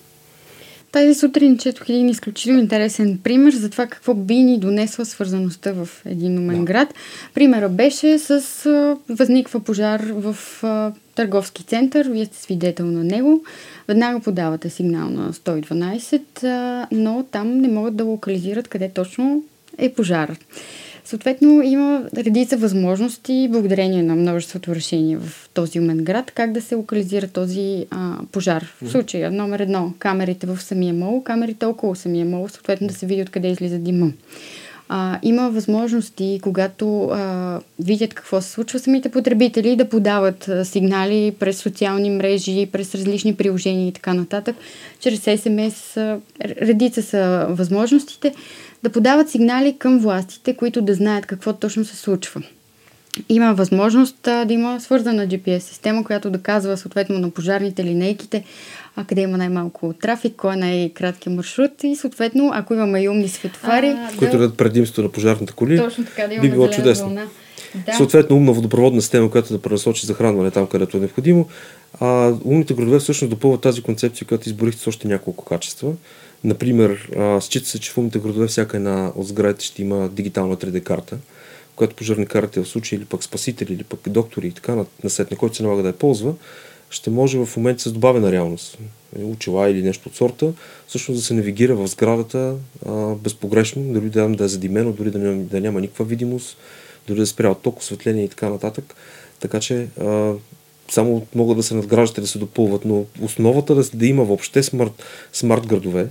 Тази 0.95 1.13
сутрин 1.13 1.57
четох 1.57 1.89
един 1.89 2.09
изключително 2.09 2.59
интересен 2.59 3.19
пример 3.23 3.53
за 3.53 3.69
това 3.69 3.87
какво 3.87 4.13
би 4.13 4.35
ни 4.35 4.59
донесла 4.59 5.05
свързаността 5.05 5.71
в 5.73 5.89
един 6.05 6.37
умен 6.37 6.59
да. 6.59 6.65
град. 6.65 6.93
Примера 7.33 7.69
беше 7.69 8.19
с 8.19 8.31
а, 8.65 8.97
възниква 9.09 9.59
пожар 9.59 10.01
в 10.13 10.37
а, 10.63 10.91
търговски 11.15 11.63
център, 11.63 12.07
вие 12.09 12.25
сте 12.25 12.37
свидетел 12.37 12.85
на 12.85 13.03
него. 13.03 13.43
Веднага 13.87 14.19
подавате 14.19 14.69
сигнал 14.69 15.09
на 15.09 15.33
112, 15.33 16.43
а, 16.43 16.87
но 16.91 17.25
там 17.31 17.57
не 17.57 17.67
могат 17.67 17.95
да 17.95 18.03
локализират 18.03 18.67
къде 18.67 18.89
точно 18.89 19.43
е 19.77 19.93
пожар. 19.93 20.35
Съответно, 21.05 21.61
има 21.61 22.03
редица 22.17 22.57
възможности, 22.57 23.47
благодарение 23.51 24.03
на 24.03 24.15
множеството 24.15 24.75
решения 24.75 25.19
в 25.19 25.49
този 25.53 25.79
умен 25.79 25.97
град, 25.97 26.31
как 26.31 26.51
да 26.51 26.61
се 26.61 26.75
локализира 26.75 27.27
този 27.27 27.85
а, 27.91 28.17
пожар. 28.31 28.65
В 28.81 28.89
случая 28.89 29.31
номер 29.31 29.59
едно, 29.59 29.93
камерите 29.99 30.47
в 30.47 30.61
самия 30.61 30.93
мол, 30.93 31.23
камерите 31.23 31.65
около 31.65 31.95
самия 31.95 32.25
мол, 32.25 32.47
съответно 32.49 32.87
да 32.87 32.93
се 32.93 33.05
види 33.05 33.21
откъде 33.21 33.47
излиза 33.47 33.77
дима. 33.77 34.11
А, 34.89 35.19
има 35.23 35.49
възможности, 35.49 36.39
когато 36.43 37.03
а, 37.03 37.59
видят 37.79 38.13
какво 38.13 38.41
се 38.41 38.51
случва, 38.51 38.79
самите 38.79 39.09
потребители 39.09 39.75
да 39.75 39.89
подават 39.89 40.47
а, 40.47 40.65
сигнали 40.65 41.35
през 41.39 41.57
социални 41.57 42.09
мрежи, 42.09 42.69
през 42.71 42.95
различни 42.95 43.35
приложения 43.35 43.87
и 43.87 43.93
така 43.93 44.13
нататък. 44.13 44.55
Чрез 44.99 45.21
СМС 45.41 45.97
а, 45.97 46.19
редица 46.41 47.01
са 47.01 47.45
възможностите 47.49 48.33
да 48.83 48.89
подават 48.89 49.29
сигнали 49.29 49.75
към 49.79 49.99
властите, 49.99 50.55
които 50.55 50.81
да 50.81 50.93
знаят 50.93 51.25
какво 51.25 51.53
точно 51.53 51.85
се 51.85 51.95
случва. 51.95 52.41
Има 53.29 53.53
възможност 53.53 54.17
да 54.23 54.47
има 54.49 54.81
свързана 54.81 55.27
GPS 55.27 55.59
система, 55.59 56.03
която 56.03 56.29
да 56.29 56.41
казва 56.41 56.77
съответно 56.77 57.19
на 57.19 57.29
пожарните 57.29 57.83
линейките 57.83 58.43
а 58.95 59.03
къде 59.03 59.21
има 59.21 59.37
най-малко 59.37 59.93
трафик, 60.01 60.35
кой 60.35 60.53
е 60.53 60.57
най-краткият 60.57 61.35
маршрут 61.35 61.71
и 61.83 61.95
съответно, 61.95 62.51
ако 62.53 62.73
имаме 62.73 63.01
и 63.01 63.09
умни 63.09 63.29
светофари... 63.29 63.87
А, 63.87 64.09
които 64.17 64.37
дадат 64.37 64.57
предимство 64.57 65.01
на 65.01 65.09
пожарните 65.09 65.53
коли, 65.53 65.77
точно 65.77 66.05
така, 66.05 66.27
да 66.27 66.41
би 66.41 66.49
било 66.49 66.69
чудесно. 66.69 67.05
Вълна. 67.05 67.27
Да. 67.85 67.93
Съответно, 67.93 68.35
умна 68.35 68.53
водопроводна 68.53 69.01
система, 69.01 69.31
която 69.31 69.53
да 69.53 69.61
пренасочи 69.61 70.05
захранване 70.05 70.51
там, 70.51 70.67
където 70.67 70.97
е 70.97 70.99
необходимо. 70.99 71.47
А 72.01 72.33
умните 72.45 72.73
градове 72.73 72.99
всъщност 72.99 73.29
допълват 73.29 73.61
тази 73.61 73.81
концепция, 73.81 74.27
която 74.27 74.49
изборихте 74.49 74.81
с 74.81 74.87
още 74.87 75.07
няколко 75.07 75.45
качества. 75.45 75.91
Например, 76.45 77.09
счита 77.41 77.69
се, 77.69 77.79
че 77.79 77.91
в 77.91 77.97
умните 77.97 78.19
градове 78.19 78.47
всяка 78.47 78.77
една 78.77 79.11
от 79.15 79.27
сградите 79.27 79.65
ще 79.65 79.81
има 79.81 80.09
дигитална 80.09 80.57
3D 80.57 80.83
карта, 80.83 81.17
която 81.75 81.95
пожарникарите 81.95 82.59
в 82.59 82.67
случай 82.67 82.97
или 82.97 83.05
пък 83.05 83.23
спасители, 83.23 83.73
или 83.73 83.83
пък 83.83 83.99
доктори 84.07 84.47
и 84.47 84.51
така 84.51 84.75
на, 85.03 85.09
сет, 85.09 85.31
на 85.31 85.37
който 85.37 85.55
се 85.55 85.63
налага 85.63 85.81
да 85.81 85.87
я 85.87 85.97
ползва, 85.97 86.33
ще 86.89 87.09
може 87.09 87.37
в 87.37 87.57
момента 87.57 87.81
с 87.81 87.91
добавена 87.91 88.31
реалност, 88.31 88.77
учила 89.23 89.69
или 89.69 89.83
нещо 89.83 90.09
от 90.09 90.15
сорта, 90.15 90.53
всъщност 90.87 91.19
да 91.19 91.25
се 91.25 91.33
навигира 91.33 91.75
в 91.75 91.87
сградата 91.87 92.55
а, 92.85 93.15
безпогрешно, 93.15 93.93
дори 93.93 94.09
да, 94.09 94.29
да 94.29 94.43
е 94.43 94.47
задимено, 94.47 94.91
дори 94.91 95.11
да, 95.11 95.19
няма, 95.19 95.43
да 95.43 95.61
няма 95.61 95.81
никаква 95.81 96.05
видимост, 96.05 96.57
дори 97.07 97.19
да 97.19 97.27
спря 97.27 97.55
ток, 97.55 97.79
осветление 97.79 98.23
и 98.23 98.29
така 98.29 98.49
нататък. 98.49 98.95
Така 99.39 99.59
че 99.59 99.87
а, 100.01 100.33
само 100.89 101.27
могат 101.35 101.57
да 101.57 101.63
се 101.63 101.75
надграждат 101.75 102.17
и 102.17 102.21
да 102.21 102.27
се 102.27 102.39
допълват, 102.39 102.85
но 102.85 103.05
основата 103.21 103.75
да, 103.75 103.83
да 103.93 104.05
има 104.05 104.23
въобще 104.23 104.63
смарт, 104.63 105.03
смарт 105.33 105.67
градове 105.67 106.07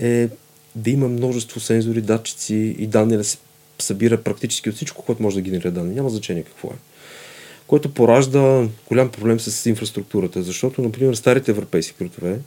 е 0.00 0.28
да 0.74 0.90
има 0.90 1.08
множество 1.08 1.60
сензори, 1.60 2.00
датчици 2.00 2.76
и 2.78 2.86
данни 2.86 3.16
да 3.16 3.24
се 3.24 3.38
събира 3.78 4.22
практически 4.22 4.68
от 4.68 4.76
всичко, 4.76 5.02
което 5.02 5.22
може 5.22 5.36
да 5.36 5.42
генерира 5.42 5.70
данни. 5.70 5.94
Няма 5.94 6.10
значение 6.10 6.42
какво 6.42 6.68
е 6.68 6.76
което 7.70 7.94
поражда 7.94 8.68
голям 8.88 9.10
проблем 9.10 9.40
с 9.40 9.66
инфраструктурата, 9.66 10.42
защото, 10.42 10.82
например, 10.82 11.14
старите 11.14 11.50
европейски 11.50 11.94
градове, 11.98 12.38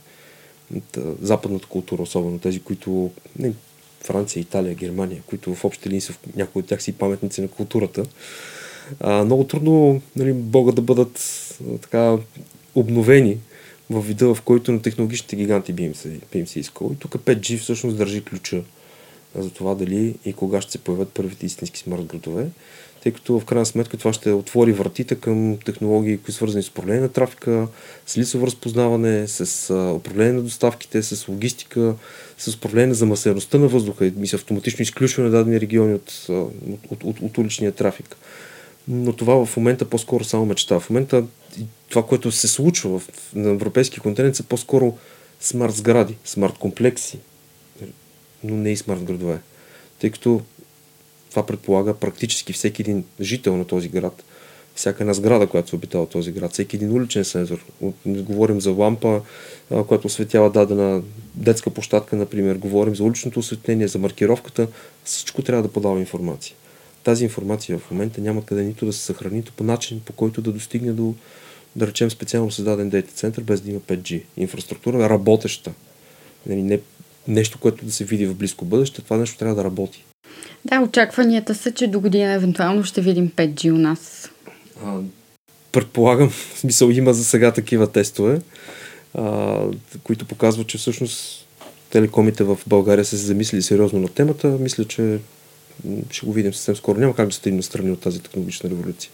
западната 1.21 1.67
култура, 1.67 2.01
особено 2.01 2.39
тези, 2.39 2.59
които 2.59 3.11
не, 3.39 3.53
Франция, 4.01 4.41
Италия, 4.41 4.75
Германия, 4.75 5.21
които 5.25 5.55
в 5.55 5.65
общи 5.65 5.89
линии 5.89 6.01
са 6.01 6.13
някои 6.35 6.59
от 6.59 6.67
тях 6.67 6.83
си 6.83 6.91
паметници 6.91 7.41
на 7.41 7.47
културата, 7.47 8.03
а, 8.99 9.23
много 9.25 9.43
трудно 9.43 10.01
нали, 10.15 10.33
могат 10.33 10.75
да 10.75 10.81
бъдат 10.81 11.19
а, 11.19 11.77
така 11.77 12.17
обновени 12.75 13.37
в 13.93 14.07
вида, 14.07 14.35
в 14.35 14.41
който 14.41 14.71
на 14.71 14.81
технологичните 14.81 15.35
гиганти 15.35 15.73
би 15.73 15.83
им 15.83 15.95
се, 15.95 16.19
би 16.31 16.39
им 16.39 16.47
се 16.47 16.59
искало. 16.59 16.91
И 16.91 16.95
тук 16.95 17.11
5G 17.11 17.59
всъщност 17.59 17.97
държи 17.97 18.23
ключа 18.23 18.61
за 19.35 19.49
това 19.49 19.75
дали 19.75 20.15
и 20.25 20.33
кога 20.33 20.61
ще 20.61 20.71
се 20.71 20.77
появят 20.77 21.09
първите 21.09 21.45
истински 21.45 21.79
смарт 21.79 22.03
градове 22.03 22.49
тъй 23.03 23.11
като 23.11 23.39
в 23.39 23.45
крайна 23.45 23.65
сметка 23.65 23.97
това 23.97 24.13
ще 24.13 24.31
отвори 24.31 24.71
вратите 24.71 25.15
към 25.15 25.57
технологии, 25.65 26.17
които 26.17 26.31
свързани 26.31 26.63
с 26.63 26.69
управление 26.69 27.01
на 27.01 27.09
трафика, 27.09 27.67
с 28.05 28.17
лицево 28.17 28.47
разпознаване, 28.47 29.27
с 29.27 29.73
управление 29.95 30.33
на 30.33 30.41
доставките, 30.41 31.03
с 31.03 31.27
логистика, 31.27 31.95
с 32.37 32.55
управление 32.55 32.87
на 32.87 32.93
замърсеността 32.93 33.57
на 33.57 33.67
въздуха 33.67 34.05
и 34.05 34.27
с 34.27 34.33
автоматично 34.33 34.83
изключване 34.83 35.29
на 35.29 35.35
дадени 35.35 35.61
региони 35.61 35.93
от, 35.93 36.25
от, 36.89 37.03
от, 37.03 37.19
от 37.21 37.37
уличния 37.37 37.71
трафик. 37.71 38.15
Но 38.87 39.13
това 39.13 39.45
в 39.45 39.57
момента 39.57 39.89
по-скоро 39.89 40.23
само 40.23 40.45
мечта. 40.45 40.79
В 40.79 40.89
момента 40.89 41.23
това, 41.89 42.05
което 42.05 42.31
се 42.31 42.47
случва 42.47 42.99
в, 42.99 43.09
на 43.35 43.49
европейски 43.49 43.99
континент 43.99 44.35
са 44.35 44.43
по-скоро 44.43 44.97
смарт 45.39 45.75
сгради, 45.75 46.15
смарт 46.25 46.57
комплекси, 46.57 47.19
но 48.43 48.55
не 48.55 48.71
и 48.71 48.77
смарт 48.77 49.03
градове. 49.03 49.39
Тъй 49.99 50.09
като 50.09 50.41
това 51.29 51.45
предполага 51.45 51.93
практически 51.93 52.53
всеки 52.53 52.81
един 52.81 53.03
жител 53.21 53.57
на 53.57 53.65
този 53.65 53.89
град, 53.89 54.23
всяка 54.75 55.03
една 55.03 55.13
сграда, 55.13 55.47
която 55.47 55.69
се 55.69 55.75
обитава 55.75 56.05
този 56.05 56.31
град, 56.31 56.53
всеки 56.53 56.75
един 56.75 56.91
уличен 56.91 57.25
сензор. 57.25 57.65
Говорим 58.05 58.61
за 58.61 58.71
лампа, 58.71 59.21
която 59.87 60.07
осветява 60.07 60.49
дадена 60.49 61.01
детска 61.35 61.69
площадка, 61.69 62.15
например. 62.15 62.55
Говорим 62.55 62.95
за 62.95 63.03
уличното 63.03 63.39
осветление, 63.39 63.87
за 63.87 63.99
маркировката. 63.99 64.67
Всичко 65.03 65.41
трябва 65.41 65.63
да 65.63 65.71
подава 65.71 65.99
информация. 65.99 66.55
Тази 67.03 67.23
информация 67.23 67.77
в 67.77 67.91
момента 67.91 68.21
няма 68.21 68.45
къде 68.45 68.63
нито 68.63 68.85
да 68.85 68.93
се 68.93 68.99
съхрани, 68.99 69.35
нито 69.35 69.53
по 69.53 69.63
начин, 69.63 70.01
по 70.05 70.13
който 70.13 70.41
да 70.41 70.51
достигне 70.51 70.91
до, 70.91 71.15
да 71.75 71.87
речем, 71.87 72.11
специално 72.11 72.51
създаден 72.51 72.89
дейта 72.89 73.11
център, 73.11 73.43
без 73.43 73.61
да 73.61 73.71
има 73.71 73.79
5G. 73.79 74.23
Инфраструктура 74.37 75.09
работеща. 75.09 75.71
Нали, 76.45 76.63
не, 76.63 76.79
нещо, 77.27 77.59
което 77.59 77.85
да 77.85 77.91
се 77.91 78.05
види 78.05 78.25
в 78.25 78.35
близко 78.35 78.65
бъдеще, 78.65 79.01
това 79.01 79.17
нещо 79.17 79.37
трябва 79.37 79.55
да 79.55 79.63
работи. 79.63 80.05
Да, 80.65 80.81
очакванията 80.81 81.55
са, 81.55 81.71
че 81.71 81.87
до 81.87 81.99
година 81.99 82.31
евентуално 82.31 82.83
ще 82.83 83.01
видим 83.01 83.31
5G 83.35 83.71
у 83.71 83.77
нас. 83.77 84.31
А, 84.83 84.99
предполагам, 85.71 86.29
в 86.29 86.53
смисъл 86.55 86.89
има 86.89 87.13
за 87.13 87.25
сега 87.25 87.51
такива 87.51 87.91
тестове, 87.91 88.41
а, 89.13 89.57
които 90.03 90.25
показват, 90.25 90.67
че 90.67 90.77
всъщност 90.77 91.47
телекомите 91.89 92.43
в 92.43 92.57
България 92.67 93.05
са 93.05 93.17
се 93.17 93.25
замислили 93.25 93.61
сериозно 93.61 93.99
на 93.99 94.07
темата. 94.07 94.47
Мисля, 94.47 94.85
че 94.85 95.19
ще 96.11 96.25
го 96.25 96.33
видим 96.33 96.53
съвсем 96.53 96.75
скоро. 96.75 96.99
Няма 96.99 97.15
как 97.15 97.27
да 97.27 97.33
стигнем 97.33 97.63
страни 97.63 97.91
от 97.91 98.01
тази 98.01 98.21
технологична 98.21 98.69
революция. 98.69 99.11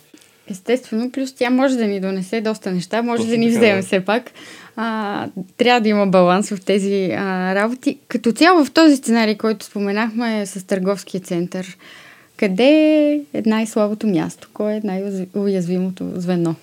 Естествено, 0.51 1.12
плюс 1.12 1.34
тя 1.34 1.50
може 1.50 1.78
да 1.78 1.88
ни 1.88 2.00
донесе 2.00 2.42
доста 2.42 2.72
неща, 2.72 3.01
може 3.01 3.22
Точно 3.22 3.32
да 3.32 3.38
ни 3.38 3.50
вземе 3.50 3.75
да. 3.75 3.82
все 3.82 4.06
пак. 4.06 4.32
А, 4.75 5.28
трябва 5.58 5.82
да 5.82 5.89
има 5.89 6.08
баланс 6.08 6.50
в 6.50 6.62
тези 6.66 7.12
а, 7.12 7.56
работи. 7.56 7.98
Като 8.08 8.32
цяло 8.32 8.66
в 8.66 8.72
този 8.72 8.96
сценарий, 8.96 9.38
който 9.38 9.66
споменахме 9.66 10.42
е 10.42 10.46
с 10.46 10.68
търговския 10.68 11.22
център, 11.22 11.78
къде 12.38 13.12
е 13.34 13.42
най-слабото 13.46 14.08
място? 14.08 14.50
Кое 14.54 14.75
е 14.75 14.82
най-уязвимото 14.84 16.12
звено? 16.16 16.56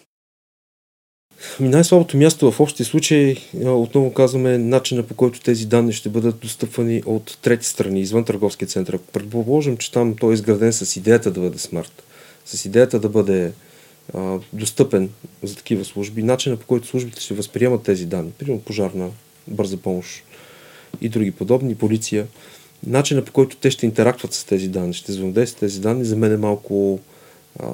Ми 1.61 1.69
най-слабото 1.69 2.16
място 2.16 2.50
в 2.50 2.61
общия 2.61 2.87
случай, 2.87 3.37
а, 3.64 3.71
отново 3.71 4.12
казваме, 4.12 4.59
начина 4.59 5.02
по 5.02 5.14
който 5.14 5.40
тези 5.40 5.66
данни 5.66 5.93
ще 5.93 6.09
бъдат 6.09 6.38
достъпвани 6.38 7.02
от 7.07 7.38
трети 7.43 7.66
страни, 7.66 8.00
извън 8.00 8.25
търговския 8.25 8.69
център. 8.69 8.99
Предположим, 8.99 9.76
че 9.76 9.93
там 9.93 10.16
той 10.16 10.33
е 10.33 10.35
изграден 10.35 10.73
с 10.73 10.97
идеята 10.97 11.31
да 11.31 11.40
бъде 11.40 11.59
смарт, 11.59 12.02
с 12.45 12.64
идеята 12.64 12.99
да 13.00 13.09
бъде 13.09 13.52
а, 14.14 14.38
достъпен 14.52 15.11
за 15.43 15.57
такива 15.57 15.85
служби, 15.85 16.23
начина 16.23 16.57
по 16.57 16.66
който 16.66 16.87
службите 16.87 17.21
ще 17.21 17.35
възприемат 17.35 17.83
тези 17.83 18.07
данни, 18.07 18.31
примерно 18.31 18.61
пожарна, 18.61 19.11
бърза 19.49 19.76
помощ 19.76 20.25
и 21.00 21.09
други 21.09 21.31
подобни, 21.31 21.75
полиция, 21.75 22.26
начина 22.87 23.25
по 23.25 23.33
който 23.33 23.57
те 23.57 23.71
ще 23.71 23.87
интерактват 23.87 24.33
с 24.33 24.45
тези 24.45 24.69
данни, 24.69 24.95
ще 24.95 25.12
взаимодействат 25.12 25.59
с 25.59 25.61
тези 25.61 25.81
данни, 25.81 26.05
за 26.05 26.16
мен 26.16 26.33
е 26.33 26.37
малко, 26.37 27.00
а, 27.61 27.66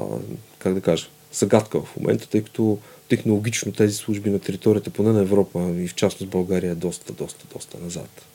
как 0.58 0.74
да 0.74 0.80
кажа, 0.80 1.06
загадка 1.32 1.80
в 1.80 1.96
момента, 1.96 2.28
тъй 2.28 2.42
като 2.42 2.78
технологично 3.16 3.72
тези 3.72 3.94
служби 3.94 4.30
на 4.30 4.38
територията, 4.38 4.90
поне 4.90 5.12
на 5.12 5.20
Европа 5.20 5.74
и 5.76 5.88
в 5.88 5.94
частност 5.94 6.30
България 6.30 6.74
доста, 6.74 7.12
доста, 7.12 7.46
доста 7.54 7.78
назад. 7.78 8.26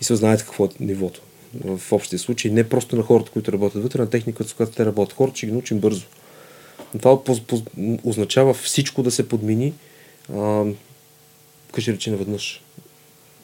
И 0.00 0.04
се 0.04 0.16
знаете 0.16 0.44
какво 0.44 0.64
е 0.64 0.68
нивото. 0.80 1.20
В 1.64 1.92
общия 1.92 2.18
случай 2.18 2.50
не 2.50 2.68
просто 2.68 2.96
на 2.96 3.02
хората, 3.02 3.30
които 3.30 3.52
работят 3.52 3.82
вътре, 3.82 4.00
на 4.00 4.10
техниката, 4.10 4.50
с 4.50 4.52
която 4.52 4.72
те 4.72 4.84
работят. 4.84 5.16
Хората 5.16 5.36
ще 5.36 5.46
ги 5.46 5.52
научим 5.52 5.78
бързо. 5.78 6.06
Това 6.98 7.18
означава 8.04 8.54
всичко 8.54 9.02
да 9.02 9.10
се 9.10 9.28
подмини, 9.28 9.72
а, 10.34 10.64
речи 11.78 12.10
наведнъж, 12.10 12.62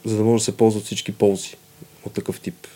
за 0.04 0.16
да 0.16 0.24
може 0.24 0.40
да 0.40 0.44
се 0.44 0.56
ползват 0.56 0.84
всички 0.84 1.12
ползи 1.12 1.56
от 2.04 2.12
такъв 2.12 2.40
тип 2.40 2.66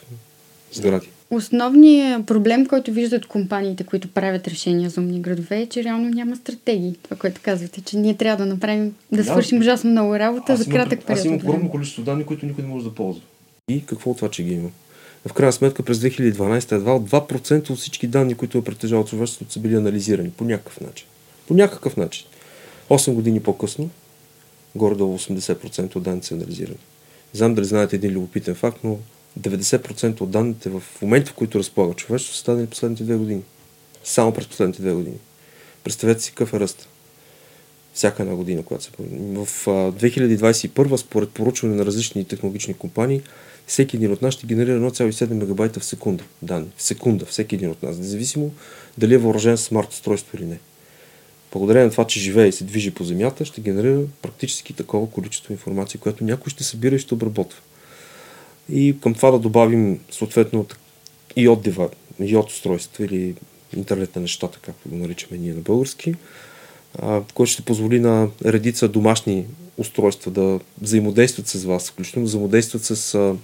сгради. 0.73 1.09
Основният 1.31 2.27
проблем, 2.27 2.67
който 2.67 2.93
виждат 2.93 3.27
компаниите, 3.27 3.85
които 3.85 4.09
правят 4.09 4.49
решения 4.49 4.91
за 4.91 5.01
умни 5.01 5.21
градове, 5.21 5.61
е, 5.61 5.67
че 5.67 5.85
реално 5.85 6.09
няма 6.09 6.37
стратегии. 6.37 6.95
Това, 7.03 7.17
което 7.17 7.41
казвате, 7.45 7.81
че 7.81 7.97
ние 7.97 8.15
трябва 8.17 8.45
да 8.45 8.51
направим, 8.51 8.95
да, 9.13 9.17
Да. 9.17 9.25
свършим 9.25 9.59
ужасно 9.59 9.91
много 9.91 10.19
работа 10.19 10.57
за 10.57 10.65
имам- 10.65 10.73
кратък 10.75 11.05
период. 11.05 11.19
Аз 11.19 11.25
имам 11.25 11.39
огромно 11.39 11.71
количество 11.71 12.03
данни, 12.03 12.25
които 12.27 12.47
никой 12.47 12.65
не 12.65 12.71
може 12.71 12.85
да 12.85 12.95
ползва. 12.95 13.23
И 13.69 13.87
какво 13.87 14.11
от 14.11 14.17
това, 14.17 14.31
че 14.31 14.43
ги 14.43 14.53
има? 14.55 14.69
В 15.27 15.33
крайна 15.33 15.53
сметка 15.53 15.83
през 15.83 15.99
2012 15.99 16.73
едва 16.73 16.95
от 16.95 17.11
2% 17.11 17.71
от 17.71 17.79
всички 17.79 18.07
данни, 18.07 18.35
които 18.35 18.59
е 18.59 18.65
притежавал 18.65 19.05
човечеството, 19.05 19.53
са 19.53 19.61
били 19.61 19.75
анализирани 19.75 20.31
по 20.31 20.45
някакъв 20.45 20.81
начин. 20.81 21.07
По 21.49 21.55
някакъв 21.55 21.97
начин. 21.97 22.27
8 22.89 23.13
години 23.15 23.41
по-късно, 23.41 23.91
горе-долу 24.75 25.19
80% 25.19 25.97
от 25.97 26.03
данните 26.03 26.27
са 26.27 26.35
анализирани. 26.35 26.79
Не 27.35 27.39
знам 27.39 27.55
дали 27.55 27.65
знаете 27.65 27.97
един 27.97 28.13
любопитен 28.13 28.55
факт, 28.55 28.79
но 28.85 28.99
90% 29.39 30.21
от 30.21 30.31
данните 30.31 30.71
в 30.71 30.83
момента, 31.03 31.31
в 31.31 31.35
които 31.35 31.59
разполага 31.59 31.95
човечеството, 31.95 32.39
са 32.39 32.45
дадени 32.45 32.67
последните 32.67 33.05
две 33.05 33.17
години. 33.17 33.43
Само 34.05 34.33
през 34.33 34.47
последните 34.47 34.83
две 34.83 34.93
години. 34.93 35.17
Представете 35.85 36.23
си 36.23 36.31
какъв 36.31 36.55
е 36.55 36.61
ръст. 36.61 36.89
Всяка 37.95 38.23
една 38.23 38.35
година, 38.35 38.63
която 38.63 38.85
се. 38.85 38.91
В 39.01 39.49
а, 39.67 39.71
2021, 39.71 40.97
според 40.97 41.31
поручване 41.31 41.75
на 41.75 41.87
различни 41.87 42.25
технологични 42.25 42.75
компании, 42.75 43.23
всеки 43.67 43.97
един 43.97 44.13
от 44.13 44.23
нас 44.23 44.35
ще 44.35 44.47
генерира 44.47 44.81
1,7 44.81 45.33
мегабайта 45.33 45.81
в 45.81 45.85
секунда 45.85 46.25
данни. 46.43 46.69
В 46.77 46.83
секунда, 46.83 47.27
всеки 47.27 47.55
един 47.55 47.71
от 47.71 47.83
нас. 47.83 47.99
Независимо 47.99 48.53
дали 48.99 49.15
е 49.15 49.19
въоръжен 49.19 49.59
с 49.59 49.63
смарт 49.63 49.93
устройство 49.93 50.37
или 50.37 50.45
не. 50.45 50.59
Благодарение 51.53 51.85
на 51.85 51.91
това, 51.91 52.07
че 52.07 52.21
живее 52.21 52.47
и 52.47 52.53
се 52.53 52.65
движи 52.65 52.91
по 52.91 53.05
земята, 53.05 53.45
ще 53.45 53.61
генерира 53.61 54.03
практически 54.23 54.73
такова 54.73 55.11
количество 55.11 55.53
информация, 55.53 56.01
което 56.01 56.25
някой 56.25 56.51
ще 56.51 56.65
събира 56.65 56.95
и 56.95 56.99
ще 56.99 57.15
обработва. 57.15 57.61
И 58.73 58.97
към 59.01 59.15
това 59.15 59.31
да 59.31 59.39
добавим 59.39 60.01
съответно 60.11 60.67
и 61.37 61.49
от 61.49 61.63
дева, 61.63 61.89
и 62.21 62.37
от 62.37 62.51
устройства 62.51 63.05
или 63.05 63.35
интернет 63.77 64.17
на 64.17 64.23
нещата, 64.23 64.59
както 64.63 64.89
го 64.89 64.97
наричаме 64.97 65.39
ние 65.39 65.55
на 65.55 65.61
български, 65.61 66.15
а, 66.99 67.23
който 67.35 67.53
ще 67.53 67.63
позволи 67.63 68.01
на 68.01 68.29
редица 68.45 68.89
домашни 68.89 69.47
устройства 69.77 70.31
да 70.31 70.61
взаимодействат 70.81 71.49
с 71.49 71.65
вас, 71.65 71.91
включително 71.91 72.27
взаимодействат 72.27 72.85
с 72.85 73.35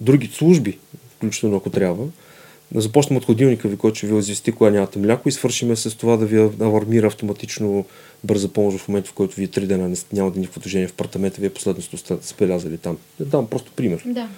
други 0.00 0.30
служби, 0.34 0.78
включително 1.16 1.56
ако 1.56 1.70
трябва. 1.70 2.06
Да 2.72 2.80
започнем 2.80 3.16
от 3.16 3.24
ходилника 3.24 3.68
ви, 3.68 3.76
който 3.76 3.98
ще 3.98 4.06
ви 4.06 4.18
извести, 4.18 4.52
кога 4.52 4.70
нямате 4.70 4.98
мляко 4.98 5.28
и 5.28 5.32
свършиме 5.32 5.76
с 5.76 5.96
това 5.96 6.16
да 6.16 6.26
ви 6.26 6.38
алармира 6.60 7.06
автоматично 7.06 7.84
бърза 8.24 8.48
помощ 8.48 8.78
в 8.78 8.88
момента, 8.88 9.10
в 9.10 9.12
който 9.12 9.36
вие 9.36 9.46
три 9.46 9.66
дена 9.66 9.96
нямате 10.12 10.38
никакво 10.38 10.60
движение 10.60 10.88
в 10.88 10.92
апартамента, 10.92 11.40
вие 11.40 11.50
последно 11.50 11.82
сте 11.82 12.16
спелязали 12.22 12.78
там. 12.78 12.98
Да 13.18 13.24
дам 13.24 13.46
просто 13.46 13.72
пример. 13.76 14.02
Да. 14.06 14.28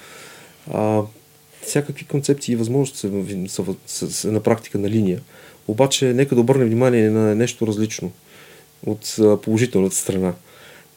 А, 0.72 1.02
всякакви 1.62 2.04
концепции 2.04 2.52
и 2.52 2.56
възможности 2.56 2.98
са, 2.98 3.10
са, 3.48 3.74
са, 3.86 4.12
са 4.12 4.32
на 4.32 4.40
практика 4.40 4.78
на 4.78 4.90
линия. 4.90 5.20
Обаче, 5.68 6.04
нека 6.04 6.34
да 6.34 6.40
обърнем 6.40 6.66
внимание 6.66 7.10
на 7.10 7.34
нещо 7.34 7.66
различно 7.66 8.12
от 8.86 9.16
положителната 9.42 9.96
страна. 9.96 10.34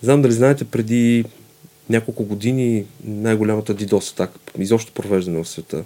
Знам 0.02 0.22
дали 0.22 0.34
знаете, 0.34 0.66
преди 0.66 1.26
няколко 1.90 2.24
години 2.24 2.86
най-голямата 3.04 3.76
DDoS 3.76 4.12
атака, 4.12 4.40
изобщо 4.60 4.92
провеждана 4.92 5.44
в 5.44 5.50
света, 5.50 5.84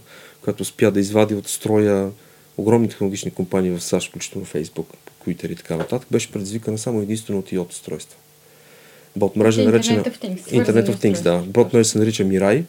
която 0.48 0.62
успя 0.62 0.92
да 0.92 1.00
извади 1.00 1.36
от 1.36 1.48
строя 1.48 2.12
огромни 2.58 2.90
технологични 2.90 3.32
компании 3.32 3.72
в 3.72 3.82
САЩ, 3.82 4.10
включително 4.10 4.46
Facebook, 4.46 4.86
Twitter 5.26 5.52
и 5.52 5.56
така 5.56 5.76
нататък, 5.76 6.08
беше 6.12 6.32
предизвикана 6.32 6.78
само 6.78 7.02
единствено 7.02 7.40
от 7.40 7.50
IOT 7.50 7.70
устройства. 7.70 8.18
Бот 9.16 9.36
мрежа 9.36 9.64
наречена 9.64 10.04
Internet 10.04 10.90
of 10.90 10.96
Things, 10.96 11.22
да. 11.22 11.44
Бот 11.48 11.74
мрежа 11.74 11.90
се 11.90 11.98
нарича 11.98 12.24
Mirai 12.24 12.64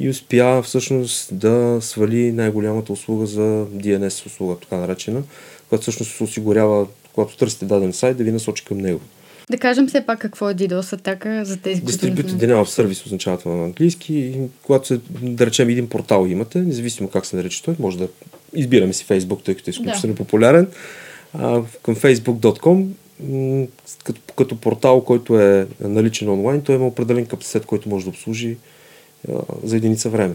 и 0.00 0.08
успя 0.08 0.62
всъщност 0.62 1.38
да 1.38 1.78
свали 1.80 2.32
най-голямата 2.32 2.92
услуга 2.92 3.26
за 3.26 3.66
DNS 3.66 4.26
услуга, 4.26 4.56
така 4.60 4.76
наречена, 4.76 5.22
която 5.68 5.82
всъщност 5.82 6.16
се 6.16 6.24
осигурява, 6.24 6.86
когато 7.12 7.36
търсите 7.36 7.64
даден 7.64 7.92
сайт, 7.92 8.16
да 8.16 8.24
ви 8.24 8.32
насочи 8.32 8.64
към 8.64 8.78
него. 8.78 9.00
Да 9.50 9.58
кажем 9.58 9.86
все 9.86 10.06
пак 10.06 10.18
какво 10.18 10.50
е 10.50 10.54
DDoS 10.54 10.92
атака 10.92 11.44
за 11.44 11.56
тези, 11.56 11.82
които 11.82 11.98
Distributed. 11.98 12.26
Denial 12.26 12.64
of 12.64 12.82
Service 12.82 13.06
означава 13.06 13.38
това 13.38 13.54
на 13.54 13.64
английски. 13.64 14.14
И 14.14 14.36
когато 14.62 14.86
се, 14.86 15.00
да 15.22 15.46
речем, 15.46 15.68
един 15.68 15.88
портал 15.88 16.26
имате, 16.28 16.58
независимо 16.58 17.08
как 17.08 17.26
се 17.26 17.36
нарича 17.36 17.62
той, 17.62 17.74
може 17.78 17.98
да 17.98 18.08
избираме 18.54 18.92
си 18.92 19.06
Facebook, 19.06 19.44
тъй 19.44 19.54
като 19.54 19.70
е 19.70 19.72
изключително 19.72 20.16
популярен. 20.16 20.68
А, 21.34 21.62
към 21.82 21.96
facebook.com 21.96 22.86
като, 24.04 24.20
като 24.36 24.56
портал, 24.56 25.04
който 25.04 25.40
е 25.40 25.66
наличен 25.80 26.28
онлайн, 26.28 26.62
той 26.62 26.74
има 26.74 26.86
определен 26.86 27.26
капацитет, 27.26 27.66
който 27.66 27.88
може 27.88 28.04
да 28.04 28.10
обслужи 28.10 28.56
а, 29.28 29.32
за 29.64 29.76
единица 29.76 30.08
време. 30.08 30.34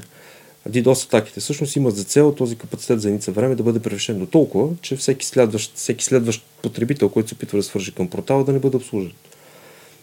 DDoS 0.69 1.05
атаките 1.05 1.39
всъщност 1.39 1.75
имат 1.75 1.95
за 1.95 2.03
цел 2.03 2.31
този 2.31 2.55
капацитет 2.55 3.01
за 3.01 3.07
единица 3.07 3.31
време 3.31 3.55
да 3.55 3.63
бъде 3.63 3.79
превишен 3.79 4.19
до 4.19 4.25
толкова, 4.25 4.69
че 4.81 4.95
всеки 4.95 5.25
следващ, 5.25 5.75
всеки 5.75 6.03
следващ 6.03 6.43
потребител, 6.61 7.09
който 7.09 7.29
се 7.29 7.35
опитва 7.35 7.57
да 7.57 7.63
свържи 7.63 7.91
към 7.91 8.07
портала, 8.07 8.43
да 8.43 8.53
не 8.53 8.59
бъде 8.59 8.77
обслужен. 8.77 9.11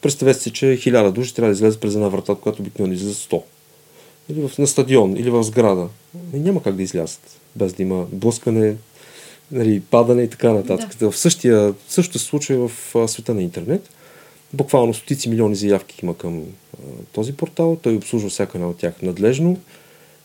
Представете 0.03 0.41
си, 0.41 0.51
че 0.51 0.77
хиляда 0.77 1.13
души 1.13 1.35
трябва 1.35 1.49
да 1.49 1.57
излезе 1.57 1.81
през 1.81 1.95
една 1.95 2.09
врата, 2.09 2.35
която 2.35 2.63
обикновено 2.63 2.95
излиза 2.95 3.15
100. 3.15 3.43
Или 4.29 4.49
в, 4.49 4.59
на 4.59 4.67
стадион, 4.67 5.17
или 5.17 5.31
в 5.31 5.43
сграда. 5.43 5.89
И 6.35 6.39
няма 6.39 6.63
как 6.63 6.77
да 6.77 6.83
излязат, 6.83 7.41
без 7.57 7.73
да 7.73 7.83
има 7.83 8.07
блъскане, 8.13 8.77
нали, 9.53 9.81
падане 9.81 10.23
и 10.23 10.31
така 10.31 10.53
нататък. 10.53 10.97
Да. 10.99 11.11
В 11.11 11.19
същия, 11.19 11.75
същото 11.89 12.19
се 12.19 12.25
случва 12.25 12.69
в 12.69 12.95
а, 12.95 13.09
света 13.09 13.35
на 13.35 13.43
интернет. 13.43 13.91
Буквално 14.53 14.95
стотици 14.95 15.29
милиони 15.29 15.55
заявки 15.55 16.01
има 16.03 16.17
към 16.17 16.39
а, 16.41 16.45
този 17.13 17.33
портал. 17.33 17.79
Той 17.83 17.97
обслужва 17.97 18.29
всяка 18.29 18.59
една 18.59 18.69
от 18.71 18.77
тях 18.77 19.03
надлежно. 19.03 19.59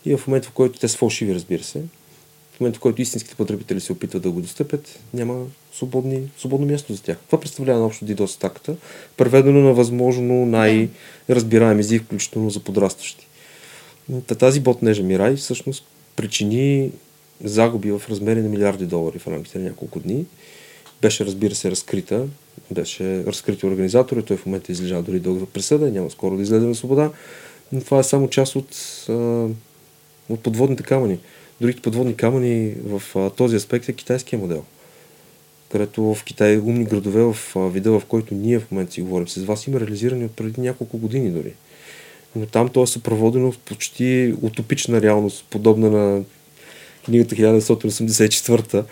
И 0.05 0.17
в 0.17 0.27
момента, 0.27 0.47
в 0.47 0.51
който 0.51 0.79
те 0.79 0.87
са 0.87 0.97
фалшиви, 0.97 1.35
разбира 1.35 1.63
се, 1.63 1.81
в 2.51 2.59
момента, 2.59 2.77
в 2.77 2.81
който 2.81 3.01
истинските 3.01 3.35
потребители 3.35 3.79
се 3.79 3.91
опитват 3.91 4.23
да 4.23 4.31
го 4.31 4.41
достъпят, 4.41 4.99
няма 5.13 5.45
свободни, 5.73 6.29
свободно 6.37 6.67
място 6.67 6.93
за 6.93 7.01
тях. 7.01 7.17
Това 7.25 7.39
представлява 7.39 7.85
общо 7.85 8.05
DDoS 8.05 8.35
атаката, 8.35 8.75
преведено 9.17 9.59
на 9.59 9.73
възможно 9.73 10.45
най-разбираем 10.45 11.79
език, 11.79 12.03
включително 12.03 12.49
за 12.49 12.59
подрастващи. 12.59 13.27
Та 14.27 14.35
тази 14.35 14.59
ботнежа 14.59 15.03
Мирай 15.03 15.35
всъщност 15.35 15.85
причини 16.15 16.91
загуби 17.43 17.91
в 17.91 18.01
размери 18.09 18.41
на 18.41 18.49
милиарди 18.49 18.85
долари 18.85 19.19
в 19.19 19.27
рамките 19.27 19.59
на 19.59 19.65
няколко 19.65 19.99
дни. 19.99 20.25
Беше, 21.01 21.25
разбира 21.25 21.55
се, 21.55 21.71
разкрита. 21.71 22.25
Беше 22.71 23.25
разкрити 23.25 23.65
организатори. 23.65 24.23
Той 24.23 24.37
в 24.37 24.45
момента 24.45 24.71
излежа 24.71 25.01
дори 25.01 25.19
дълга 25.19 25.45
присъда 25.45 25.87
и 25.87 25.91
няма 25.91 26.11
скоро 26.11 26.35
да 26.35 26.41
излезе 26.41 26.65
на 26.65 26.75
свобода. 26.75 27.11
Но 27.71 27.81
това 27.81 27.99
е 27.99 28.03
само 28.03 28.29
част 28.29 28.55
от, 28.55 28.75
от 30.29 30.43
подводните 30.43 30.83
камъни. 30.83 31.19
Другите 31.61 31.81
подводни 31.81 32.15
камъни 32.15 32.73
в 32.85 33.01
а, 33.15 33.29
този 33.29 33.55
аспект 33.55 33.89
е 33.89 33.93
китайския 33.93 34.39
модел. 34.39 34.63
Където 35.71 36.03
в 36.13 36.23
Китай 36.23 36.57
умни 36.57 36.85
градове 36.85 37.21
в 37.23 37.37
а, 37.55 37.59
вида, 37.59 37.91
в 37.91 38.05
който 38.07 38.35
ние 38.35 38.59
в 38.59 38.71
момента 38.71 38.93
си 38.93 39.01
говорим 39.01 39.27
с 39.27 39.43
вас, 39.43 39.67
има 39.67 39.79
реализирани 39.79 40.25
от 40.25 40.31
преди 40.31 40.61
няколко 40.61 40.97
години 40.97 41.29
дори. 41.29 41.53
Но 42.35 42.45
там 42.45 42.69
то 42.69 42.83
е 42.83 42.87
съпроводено 42.87 43.51
в 43.51 43.57
почти 43.57 44.35
утопична 44.41 45.01
реалност, 45.01 45.45
подобна 45.49 45.89
на 45.89 46.23
книгата 47.05 47.35
1984 47.35 48.83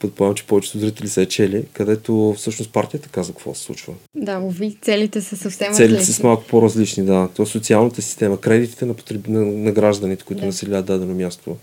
предполагам, 0.00 0.34
че 0.34 0.46
повечето 0.46 0.78
зрители 0.78 1.08
са 1.08 1.22
е 1.22 1.26
чели, 1.26 1.64
където 1.72 2.34
всъщност 2.36 2.72
партията 2.72 3.08
каза 3.08 3.32
какво 3.32 3.54
се 3.54 3.62
случва. 3.62 3.94
Да, 4.14 4.38
уви, 4.38 4.76
целите 4.82 5.20
са 5.20 5.36
съвсем 5.36 5.74
Целите 5.74 5.94
различни. 5.94 6.14
са 6.14 6.26
малко 6.26 6.44
по-различни, 6.44 7.04
да. 7.04 7.28
То 7.36 7.46
социалната 7.46 8.02
система, 8.02 8.40
кредитите 8.40 8.84
на, 8.84 8.94
потреб... 8.94 9.28
на, 9.28 9.40
на 9.44 9.72
гражданите, 9.72 10.24
които 10.24 10.40
да. 10.40 10.46
населяват 10.46 10.86
дадено 10.86 11.14
място, 11.14 11.56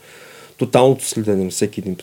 тоталното 0.58 1.06
следене 1.06 1.43
на 1.43 1.50
всеки 1.50 1.80
един 1.80 1.98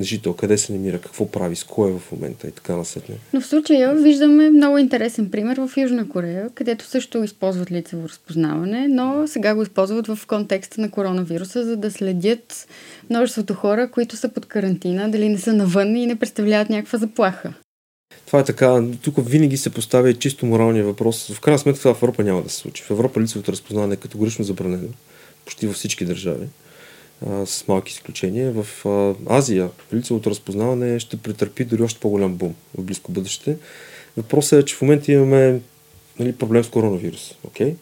жител, 0.00 0.32
къде 0.32 0.58
се 0.58 0.72
намира, 0.72 1.00
какво 1.00 1.30
прави, 1.30 1.56
с 1.56 1.64
кой 1.64 1.90
е 1.90 1.98
в 1.98 2.12
момента 2.12 2.48
и 2.48 2.50
така 2.50 2.76
насетне. 2.76 3.14
Но 3.32 3.40
в 3.40 3.46
случая 3.46 3.94
виждаме 3.94 4.50
много 4.50 4.78
интересен 4.78 5.30
пример 5.30 5.56
в 5.56 5.70
Южна 5.76 6.08
Корея, 6.08 6.50
където 6.54 6.84
също 6.84 7.24
използват 7.24 7.70
лицево 7.70 8.08
разпознаване, 8.08 8.88
но 8.88 9.26
сега 9.26 9.54
го 9.54 9.62
използват 9.62 10.06
в 10.06 10.18
контекста 10.26 10.80
на 10.80 10.90
коронавируса, 10.90 11.64
за 11.64 11.76
да 11.76 11.90
следят 11.90 12.68
множеството 13.10 13.54
хора, 13.54 13.90
които 13.90 14.16
са 14.16 14.28
под 14.28 14.46
карантина, 14.46 15.10
дали 15.10 15.28
не 15.28 15.38
са 15.38 15.52
навън 15.52 15.96
и 15.96 16.06
не 16.06 16.18
представляват 16.18 16.70
някаква 16.70 16.98
заплаха. 16.98 17.52
Това 18.26 18.40
е 18.40 18.44
така. 18.44 18.84
Тук 19.02 19.14
винаги 19.28 19.56
се 19.56 19.70
поставя 19.70 20.14
чисто 20.14 20.46
моралния 20.46 20.84
въпрос. 20.84 21.30
В 21.34 21.40
крайна 21.40 21.58
сметка 21.58 21.80
това 21.80 21.94
в 21.94 22.02
Европа 22.02 22.24
няма 22.24 22.42
да 22.42 22.48
се 22.50 22.56
случи. 22.56 22.82
В 22.82 22.90
Европа 22.90 23.20
лицевото 23.20 23.52
разпознаване 23.52 23.94
е 23.94 23.96
категорично 23.96 24.44
забранено. 24.44 24.88
Почти 25.44 25.66
във 25.66 25.76
всички 25.76 26.04
държави 26.04 26.46
с 27.46 27.68
малки 27.68 27.92
изключения. 27.92 28.52
В 28.52 28.66
Азия 29.28 29.70
лицевото 29.94 30.30
разпознаване 30.30 30.98
ще 30.98 31.16
претърпи 31.16 31.64
дори 31.64 31.82
още 31.82 32.00
по-голям 32.00 32.34
бум 32.34 32.54
в 32.78 32.82
близко 32.82 33.12
бъдеще. 33.12 33.56
Въпросът 34.16 34.62
е, 34.62 34.64
че 34.64 34.74
в 34.74 34.82
момента 34.82 35.12
имаме 35.12 35.60
нали, 36.18 36.32
проблем 36.32 36.64
с 36.64 36.68
коронавирус. 36.68 37.34
Okay? 37.46 37.74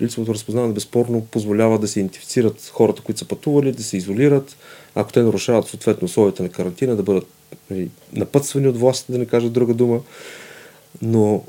Лицевото 0.00 0.34
разпознаване 0.34 0.74
безспорно 0.74 1.26
позволява 1.26 1.78
да 1.78 1.88
се 1.88 2.00
идентифицират 2.00 2.70
хората, 2.72 3.02
които 3.02 3.18
са 3.18 3.24
пътували, 3.24 3.72
да 3.72 3.82
се 3.82 3.96
изолират, 3.96 4.56
ако 4.94 5.12
те 5.12 5.22
нарушават 5.22 5.68
съответно 5.68 6.04
условията 6.04 6.42
на 6.42 6.48
карантина, 6.48 6.96
да 6.96 7.02
бъдат 7.02 7.26
нали, 7.70 7.90
напътствани 8.12 8.68
от 8.68 8.78
властите, 8.78 9.12
да 9.12 9.18
не 9.18 9.26
кажа 9.26 9.50
друга 9.50 9.74
дума. 9.74 10.00
Но 11.02 11.44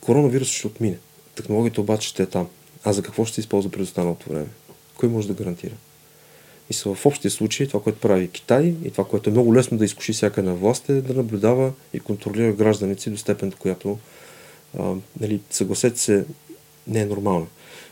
коронавирус 0.00 0.48
ще 0.48 0.66
отмине. 0.66 0.98
Технологията 1.34 1.80
обаче 1.80 2.08
ще 2.08 2.22
е 2.22 2.26
там. 2.26 2.48
А 2.84 2.92
за 2.92 3.02
какво 3.02 3.24
ще 3.24 3.34
се 3.34 3.40
използва 3.40 3.70
през 3.70 3.88
останалото 3.88 4.28
време? 4.28 4.46
Кой 4.96 5.08
може 5.08 5.28
да 5.28 5.34
гарантира? 5.34 5.74
И 6.70 6.74
са 6.74 6.94
в 6.94 7.06
общия 7.06 7.30
случай 7.30 7.66
това, 7.66 7.82
което 7.82 8.00
прави 8.00 8.28
Китай 8.28 8.74
и 8.84 8.90
това, 8.90 9.04
което 9.04 9.30
е 9.30 9.32
много 9.32 9.54
лесно 9.54 9.78
да 9.78 9.84
изкуши 9.84 10.12
всяка 10.12 10.42
на 10.42 10.54
власт 10.54 10.88
е 10.88 10.92
да 11.00 11.14
наблюдава 11.14 11.72
и 11.92 12.00
контролира 12.00 12.52
гражданици 12.52 13.10
до 13.10 13.16
степен, 13.16 13.50
до 13.50 13.56
която 13.56 13.98
а, 14.78 14.94
нали, 15.20 15.40
съгласете 15.50 16.00
се, 16.00 16.24
не 16.86 17.00
е 17.00 17.06
нормално. 17.06 17.46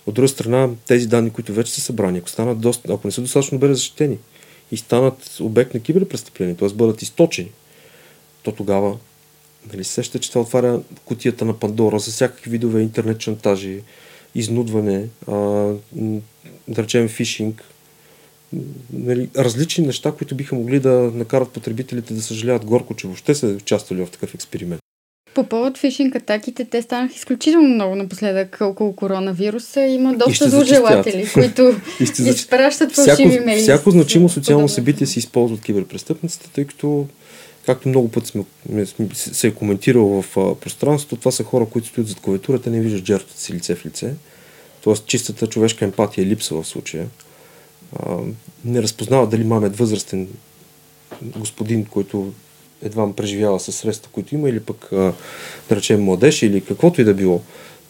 От 0.06 0.14
друга 0.14 0.28
страна, 0.28 0.70
тези 0.86 1.06
данни, 1.06 1.30
които 1.30 1.52
вече 1.52 1.72
са 1.72 1.80
събрани, 1.80 2.18
ако, 2.18 2.28
станат 2.28 2.60
доста, 2.60 2.92
ако 2.92 3.08
не 3.08 3.12
са 3.12 3.20
достатъчно 3.20 3.58
добре 3.58 3.74
защитени 3.74 4.18
и 4.70 4.76
станат 4.76 5.40
обект 5.40 5.74
на 5.74 5.80
киберпрестъпление, 5.80 6.54
т.е. 6.54 6.68
бъдат 6.68 7.02
източени, 7.02 7.50
то 8.42 8.52
тогава 8.52 8.98
нали, 9.72 9.84
сеща, 9.84 10.18
че 10.18 10.28
това 10.28 10.40
отваря 10.40 10.80
кутията 11.04 11.44
на 11.44 11.58
Пандора 11.58 11.98
за 11.98 12.10
всякакви 12.10 12.50
видове 12.50 12.80
интернет 12.80 13.20
шантажи, 13.20 13.82
изнудване, 14.34 15.04
а, 15.28 15.32
да 16.68 16.82
речем 16.82 17.08
фишинг, 17.08 17.64
нали, 18.92 19.28
различни 19.36 19.86
неща, 19.86 20.12
които 20.12 20.34
биха 20.34 20.54
могли 20.54 20.80
да 20.80 20.90
накарат 21.14 21.50
потребителите 21.50 22.14
да 22.14 22.22
съжаляват 22.22 22.64
горко, 22.64 22.94
че 22.94 23.06
въобще 23.06 23.34
са 23.34 23.46
участвали 23.46 24.04
в 24.04 24.10
такъв 24.10 24.34
експеримент. 24.34 24.82
По 25.34 25.44
повод 25.44 25.78
фишинг 25.78 26.16
атаките, 26.16 26.64
те 26.64 26.82
станаха 26.82 27.14
изключително 27.14 27.68
много 27.68 27.94
напоследък 27.94 28.58
около 28.60 28.96
коронавируса. 28.96 29.80
Има 29.80 30.14
доста 30.14 30.50
зложелатели, 30.50 31.28
които 31.34 31.74
изпращат 32.00 32.92
фалшиви 32.92 33.34
имейли. 33.34 33.60
Всяко 33.60 33.90
значимо 33.90 34.28
социално 34.28 34.68
събитие 34.68 35.06
се 35.06 35.18
използва 35.18 35.54
от 35.54 35.62
киберпрестъпниците, 35.62 36.48
тъй 36.54 36.64
като 36.64 37.06
както 37.66 37.88
много 37.88 38.10
пъти 38.10 38.26
сме, 38.26 38.44
се 39.14 39.46
е 39.46 39.54
коментирало 39.54 40.22
в 40.22 40.36
а, 40.36 40.54
пространството, 40.54 41.16
това 41.16 41.30
са 41.30 41.44
хора, 41.44 41.66
които 41.66 41.88
стоят 41.88 42.08
зад 42.08 42.20
клавиатурата, 42.20 42.70
не 42.70 42.80
виждат 42.80 43.06
жертвата 43.06 43.40
си 43.40 43.52
лице 43.52 43.74
в 43.74 43.86
лице. 43.86 44.14
Тоест 44.82 45.06
чистата 45.06 45.46
човешка 45.46 45.84
емпатия 45.84 46.26
липсва 46.26 46.62
в 46.62 46.66
случая. 46.66 47.08
А, 47.98 48.16
не 48.64 48.82
разпознава 48.82 49.26
дали 49.26 49.44
мамет 49.44 49.76
възрастен 49.76 50.28
господин, 51.22 51.84
който 51.84 52.32
едва 52.82 53.12
преживява 53.12 53.60
със 53.60 53.76
средства, 53.76 54.10
които 54.12 54.34
има, 54.34 54.48
или 54.48 54.60
пък, 54.60 54.92
а, 54.92 55.12
да 55.68 55.76
речем, 55.76 56.02
младеж, 56.02 56.42
или 56.42 56.60
каквото 56.60 57.00
и 57.00 57.04
да 57.04 57.14
било 57.14 57.42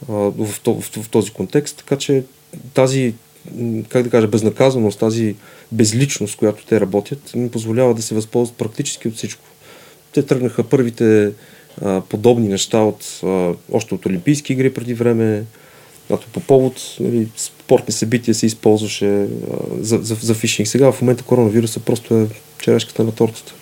в, 0.09 0.47
в, 0.67 1.03
в, 1.03 1.09
този 1.11 1.31
контекст. 1.31 1.77
Така 1.77 1.97
че 1.97 2.25
тази, 2.75 3.15
как 3.89 4.03
да 4.03 4.11
кажа, 4.11 4.29
безнаказаност, 4.29 4.99
тази 4.99 5.37
безличност, 5.73 6.37
която 6.37 6.67
те 6.67 6.81
работят, 6.81 7.35
им 7.35 7.51
позволява 7.51 7.95
да 7.95 8.03
се 8.03 8.15
възползват 8.15 8.59
практически 8.59 9.09
от 9.09 9.15
всичко. 9.15 9.45
Те 10.13 10.23
тръгнаха 10.23 10.65
първите 10.65 11.33
а, 11.83 12.01
подобни 12.01 12.49
неща 12.49 12.79
от, 12.79 13.21
а, 13.25 13.55
още 13.73 13.95
от 13.95 14.07
Олимпийски 14.07 14.53
игри 14.53 14.75
преди 14.75 14.95
време, 14.95 15.45
когато 16.07 16.27
по 16.33 16.41
повод 16.41 16.97
нали, 17.01 17.29
спортни 17.37 17.93
събития 17.93 18.35
се 18.35 18.47
използваше 18.47 19.07
а, 19.07 19.27
за, 19.81 19.99
за, 19.99 20.15
за 20.15 20.35
фишинг. 20.35 20.69
Сега 20.69 20.93
в 20.93 21.03
момента 21.03 21.25
коронавируса 21.25 21.81
просто 21.81 22.15
е 22.15 22.27
черешката 22.59 23.05
на 23.05 23.13
тортата. 23.13 23.55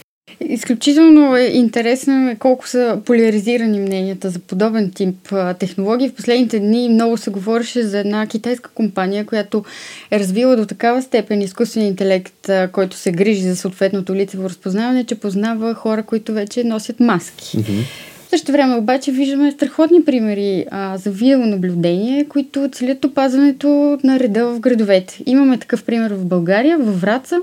Изключително 0.48 1.36
е 1.36 1.42
интересно 1.42 2.30
е 2.30 2.34
колко 2.34 2.68
са 2.68 2.98
поляризирани 3.04 3.80
мненията 3.80 4.30
за 4.30 4.38
подобен 4.38 4.90
тип 4.90 5.34
технологии. 5.58 6.08
В 6.08 6.14
последните 6.14 6.58
дни 6.58 6.88
много 6.88 7.16
се 7.16 7.30
говореше 7.30 7.82
за 7.82 7.98
една 7.98 8.26
китайска 8.26 8.70
компания, 8.70 9.26
която 9.26 9.64
е 10.10 10.18
развила 10.18 10.56
до 10.56 10.66
такава 10.66 11.02
степен 11.02 11.42
изкуствен 11.42 11.86
интелект, 11.86 12.50
който 12.72 12.96
се 12.96 13.12
грижи 13.12 13.42
за 13.42 13.56
съответното 13.56 14.14
лицево 14.14 14.44
разпознаване, 14.44 15.04
че 15.04 15.14
познава 15.14 15.74
хора, 15.74 16.02
които 16.02 16.32
вече 16.32 16.64
носят 16.64 17.00
маски. 17.00 17.58
Mm-hmm. 17.58 17.84
В 18.26 18.30
същото 18.30 18.52
време 18.52 18.76
обаче 18.76 19.12
виждаме 19.12 19.52
страхотни 19.52 20.04
примери 20.04 20.66
а, 20.70 20.96
за 20.98 21.10
видеонаблюдение, 21.10 22.24
които 22.28 22.68
целят 22.72 23.04
опазването 23.04 23.98
на 24.04 24.20
реда 24.20 24.46
в 24.46 24.60
градовете. 24.60 25.18
Имаме 25.26 25.58
такъв 25.58 25.84
пример 25.84 26.10
в 26.10 26.24
България, 26.24 26.78
във 26.78 27.00
Враца 27.00 27.36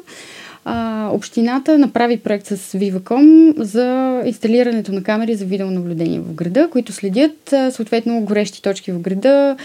общината 1.11 1.77
направи 1.77 2.17
проект 2.17 2.47
с 2.47 2.57
Viva.com 2.57 3.61
за 3.61 4.21
инсталирането 4.25 4.91
на 4.91 5.03
камери 5.03 5.35
за 5.35 5.45
видеонаблюдение 5.45 6.19
в 6.19 6.33
града, 6.33 6.69
които 6.71 6.93
следят 6.93 7.53
съответно 7.71 8.21
горещи 8.21 8.61
точки 8.61 8.91
в 8.91 8.99
града, 8.99 9.57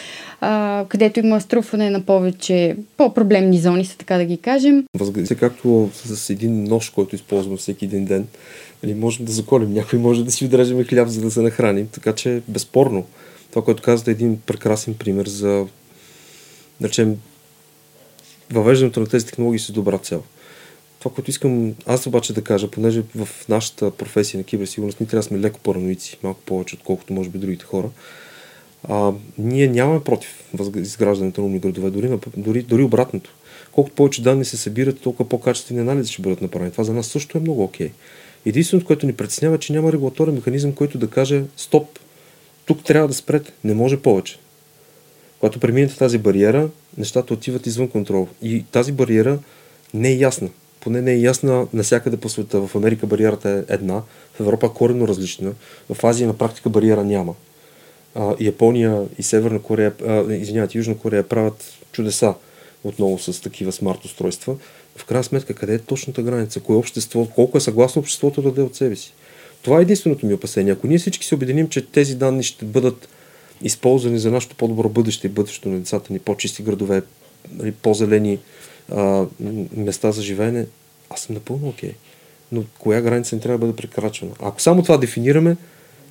където 0.89 1.21
има 1.21 1.41
струпване 1.41 1.91
на 1.91 2.01
повече 2.01 2.77
по-проблемни 2.97 3.59
зони, 3.59 3.85
са 3.85 3.99
така 3.99 4.17
да 4.17 4.25
ги 4.25 4.37
кажем. 4.37 4.85
Възгледа 4.99 5.35
както 5.35 5.91
с 5.93 6.31
един 6.31 6.65
нож, 6.65 6.91
който 6.91 7.15
използвам 7.15 7.57
всеки 7.57 7.85
един 7.85 8.05
ден, 8.05 8.27
нали, 8.83 8.95
можем 8.95 9.25
да 9.25 9.33
заколим 9.33 9.73
някой, 9.73 9.99
може 9.99 10.25
да 10.25 10.31
си 10.31 10.45
отрежем 10.45 10.85
хляб, 10.85 11.09
за 11.09 11.21
да 11.21 11.31
се 11.31 11.41
нахраним. 11.41 11.89
Така 11.93 12.13
че 12.13 12.43
безспорно, 12.49 13.07
това, 13.51 13.65
което 13.65 13.83
казвате 13.83 14.11
е 14.11 14.13
един 14.13 14.41
прекрасен 14.47 14.95
пример 14.95 15.27
за, 15.27 15.67
да 16.81 16.89
речем, 16.89 17.17
въвеждането 18.53 19.01
на 19.01 19.07
тези 19.07 19.27
технологии 19.27 19.59
с 19.59 19.73
добра 19.73 19.99
цел. 19.99 20.23
Това, 21.03 21.15
което 21.15 21.31
искам 21.31 21.75
аз 21.87 22.07
обаче 22.07 22.33
да 22.33 22.45
кажа, 22.45 22.71
понеже 22.71 23.03
в 23.15 23.29
нашата 23.49 23.91
професия 23.91 24.39
на 24.39 24.45
киберсигурност 24.45 25.01
ние 25.01 25.07
трябва 25.07 25.23
да 25.23 25.27
сме 25.27 25.39
леко 25.39 25.61
параноици, 25.61 26.19
малко 26.23 26.41
повече, 26.41 26.75
отколкото 26.75 27.13
може 27.13 27.31
би 27.31 27.39
другите 27.39 27.65
хора, 27.65 27.91
а, 28.89 29.13
ние 29.39 29.67
нямаме 29.67 30.05
против 30.05 30.45
изграждането 30.77 31.41
на 31.41 31.47
умни 31.47 31.59
градове, 31.59 31.91
дори, 31.91 32.19
дори, 32.37 32.63
дори 32.63 32.83
обратното. 32.83 33.35
Колкото 33.73 33.97
повече 33.97 34.23
данни 34.23 34.45
се 34.45 34.57
събират, 34.57 35.01
толкова 35.01 35.29
по-качествени 35.29 35.81
анализи 35.81 36.13
ще 36.13 36.23
бъдат 36.23 36.43
направени. 36.43 36.71
Това 36.73 36.85
за 36.85 36.93
нас 36.93 37.07
също 37.07 37.39
е 37.39 37.41
много 37.41 37.65
окей. 37.65 37.89
Okay. 37.89 37.93
Единственото, 38.47 38.87
което 38.87 39.07
ни 39.07 39.13
притеснява, 39.13 39.55
е, 39.55 39.59
че 39.59 39.73
няма 39.73 39.93
регулаторен 39.93 40.35
механизъм, 40.35 40.73
който 40.73 40.99
да 40.99 41.11
каже 41.11 41.45
стоп, 41.57 41.99
тук 42.67 42.85
трябва 42.85 43.09
да 43.09 43.15
спрете, 43.15 43.53
не 43.65 43.75
може 43.75 43.97
повече. 43.97 44.39
Когато 45.41 45.61
преминете 45.61 45.97
тази 45.97 46.19
бариера, 46.19 46.69
нещата 46.99 47.35
отиват 47.35 47.67
извън 47.67 47.89
контрол. 47.89 48.29
И 48.43 48.65
тази 48.73 48.93
бариера 48.93 49.39
не 49.95 50.09
е 50.09 50.17
ясна 50.17 50.49
поне 50.83 51.03
не 51.03 51.13
е 51.13 51.17
ясна 51.17 51.67
навсякъде 51.73 52.17
по 52.17 52.29
света. 52.29 52.67
В 52.67 52.77
Америка 52.77 53.07
бариерата 53.07 53.51
е 53.51 53.75
една, 53.75 54.03
в 54.35 54.41
Европа 54.41 54.67
е 54.67 54.75
коренно 54.75 55.09
различна, 55.09 55.53
в 55.95 56.05
Азия 56.05 56.27
на 56.27 56.39
практика 56.39 56.69
бариера 56.69 57.05
няма. 57.05 57.35
А, 58.15 58.35
Япония 58.41 59.03
и 59.19 59.23
Северна 59.23 59.63
Корея, 59.63 59.93
а, 60.07 60.33
извинявайте, 60.35 60.79
Южна 60.79 60.99
Корея 60.99 61.29
правят 61.29 61.65
чудеса 61.93 62.35
отново 62.85 63.19
с 63.19 63.43
такива 63.43 63.73
смарт 63.73 64.05
устройства. 64.05 64.57
В 64.97 65.05
крайна 65.05 65.25
сметка, 65.25 65.55
къде 65.55 65.75
е 65.75 65.79
точната 65.79 66.23
граница? 66.23 66.61
Кое 66.61 66.75
е 66.75 66.79
общество? 66.79 67.27
Колко 67.35 67.59
е 67.59 67.61
съгласно 67.61 68.01
обществото 68.01 68.43
да 68.43 68.49
даде 68.49 68.63
от 68.63 68.77
себе 68.77 68.97
си? 68.97 69.15
Това 69.63 69.79
е 69.79 69.83
единственото 69.83 70.27
ми 70.27 70.35
опасение. 70.35 70.73
Ако 70.73 70.87
ние 70.87 70.99
всички 70.99 71.27
се 71.27 71.35
обединим, 71.35 71.69
че 71.69 71.87
тези 71.87 72.15
данни 72.15 72.43
ще 72.43 72.65
бъдат 72.65 73.09
използвани 73.63 74.19
за 74.19 74.31
нашето 74.31 74.57
по-добро 74.57 74.89
бъдеще 74.89 75.27
и 75.27 75.31
бъдещето 75.31 75.69
на 75.69 75.79
децата 75.79 76.13
ни, 76.13 76.19
по-чисти 76.19 76.63
градове, 76.63 77.03
нали, 77.53 77.73
по-зелени 77.73 78.39
места 79.77 80.13
за 80.13 80.23
живеене, 80.23 80.67
аз 81.11 81.21
съм 81.21 81.35
напълно 81.35 81.69
окей. 81.69 81.91
Okay. 81.91 81.95
Но 82.53 82.65
коя 82.79 83.01
граница 83.01 83.37
не 83.37 83.43
трябва 83.43 83.59
да 83.59 83.67
бъде 83.67 83.77
прекрачвана? 83.77 84.33
Ако 84.41 84.63
само 84.63 84.83
това 84.83 84.97
дефинираме, 84.97 85.57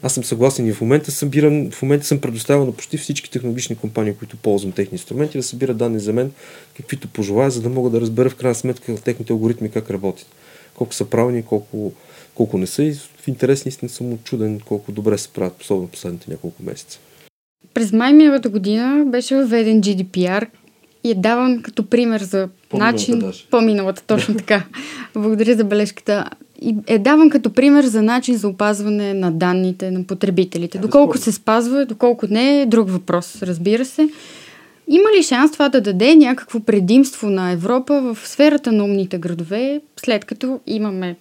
Аз 0.03 0.13
съм 0.13 0.23
съгласен 0.23 0.67
и 0.67 0.73
в 0.73 0.81
момента 0.81 1.11
събирам, 1.11 1.71
в 1.71 1.81
момента 1.81 2.05
съм 2.05 2.21
предоставил 2.21 2.65
на 2.65 2.71
почти 2.71 2.97
всички 2.97 3.31
технологични 3.31 3.75
компании, 3.75 4.13
които 4.13 4.37
ползвам 4.37 4.71
техни 4.71 4.95
инструменти, 4.95 5.37
да 5.37 5.43
събират 5.43 5.77
данни 5.77 5.99
за 5.99 6.13
мен, 6.13 6.31
каквито 6.77 7.07
пожелая, 7.07 7.51
за 7.51 7.61
да 7.61 7.69
мога 7.69 7.89
да 7.89 8.01
разбера 8.01 8.29
в 8.29 8.35
крайна 8.35 8.55
сметка 8.55 8.95
техните 8.95 9.33
алгоритми 9.33 9.71
как 9.71 9.89
работят. 9.89 10.27
Колко 10.75 10.93
са 10.93 11.05
правилни, 11.05 11.43
колко, 11.43 11.93
колко 12.35 12.57
не 12.57 12.67
са 12.67 12.83
и 12.83 12.93
в 12.93 13.27
интерес 13.27 13.65
наистина 13.65 13.89
съм 13.89 14.17
чуден 14.23 14.59
колко 14.59 14.91
добре 14.91 15.17
се 15.17 15.27
правят, 15.27 15.61
особено 15.61 15.87
последните 15.87 16.31
няколко 16.31 16.63
месеца. 16.63 16.99
През 17.73 17.91
май 17.91 18.13
миналата 18.13 18.49
година 18.49 19.05
беше 19.07 19.35
въведен 19.35 19.81
GDPR 19.81 20.47
и 21.03 21.11
е 21.11 21.15
даван 21.15 21.61
като 21.61 21.85
пример 21.85 22.21
за 22.21 22.49
по-миналата 22.69 22.97
начин... 22.97 23.19
Даже. 23.19 23.45
По-миналата, 23.51 24.03
точно 24.07 24.35
така. 24.37 24.63
Благодаря 25.13 25.55
за 25.55 25.63
бележката. 25.63 26.29
И 26.61 26.75
е 26.87 26.99
даван 26.99 27.29
като 27.29 27.53
пример 27.53 27.83
за 27.83 28.01
начин 28.01 28.37
за 28.37 28.47
опазване 28.47 29.13
на 29.13 29.31
данните 29.31 29.91
на 29.91 30.03
потребителите. 30.03 30.77
Е, 30.77 30.81
доколко 30.81 31.17
се 31.17 31.31
спазва, 31.31 31.85
доколко 31.85 32.27
не 32.29 32.61
е 32.61 32.65
друг 32.65 32.89
въпрос, 32.89 33.41
разбира 33.41 33.85
се. 33.85 34.09
Има 34.87 35.09
ли 35.17 35.23
шанс 35.23 35.51
това 35.51 35.69
да 35.69 35.81
даде 35.81 36.15
някакво 36.15 36.59
предимство 36.59 37.29
на 37.29 37.51
Европа 37.51 38.01
в 38.01 38.27
сферата 38.27 38.71
на 38.71 38.83
умните 38.83 39.17
градове, 39.17 39.81
след 39.97 40.25
като 40.25 40.59
имаме 40.67 41.15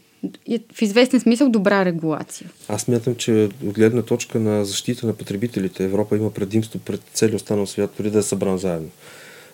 в 0.75 0.83
известен 0.83 1.21
смисъл 1.21 1.49
добра 1.49 1.85
регулация. 1.85 2.51
Аз 2.69 2.89
мятам, 2.89 3.15
че 3.15 3.49
от 3.67 3.75
гледна 3.75 4.03
точка 4.03 4.41
на 4.41 4.65
защита 4.65 5.07
на 5.07 5.13
потребителите 5.13 5.85
Европа 5.85 6.17
има 6.17 6.31
предимство 6.31 6.79
пред 6.79 7.01
цели 7.13 7.37
останал 7.37 7.67
свят, 7.67 7.91
дори 7.97 8.11
да 8.11 8.19
е 8.19 8.23
събран 8.23 8.59
заедно. 8.59 8.89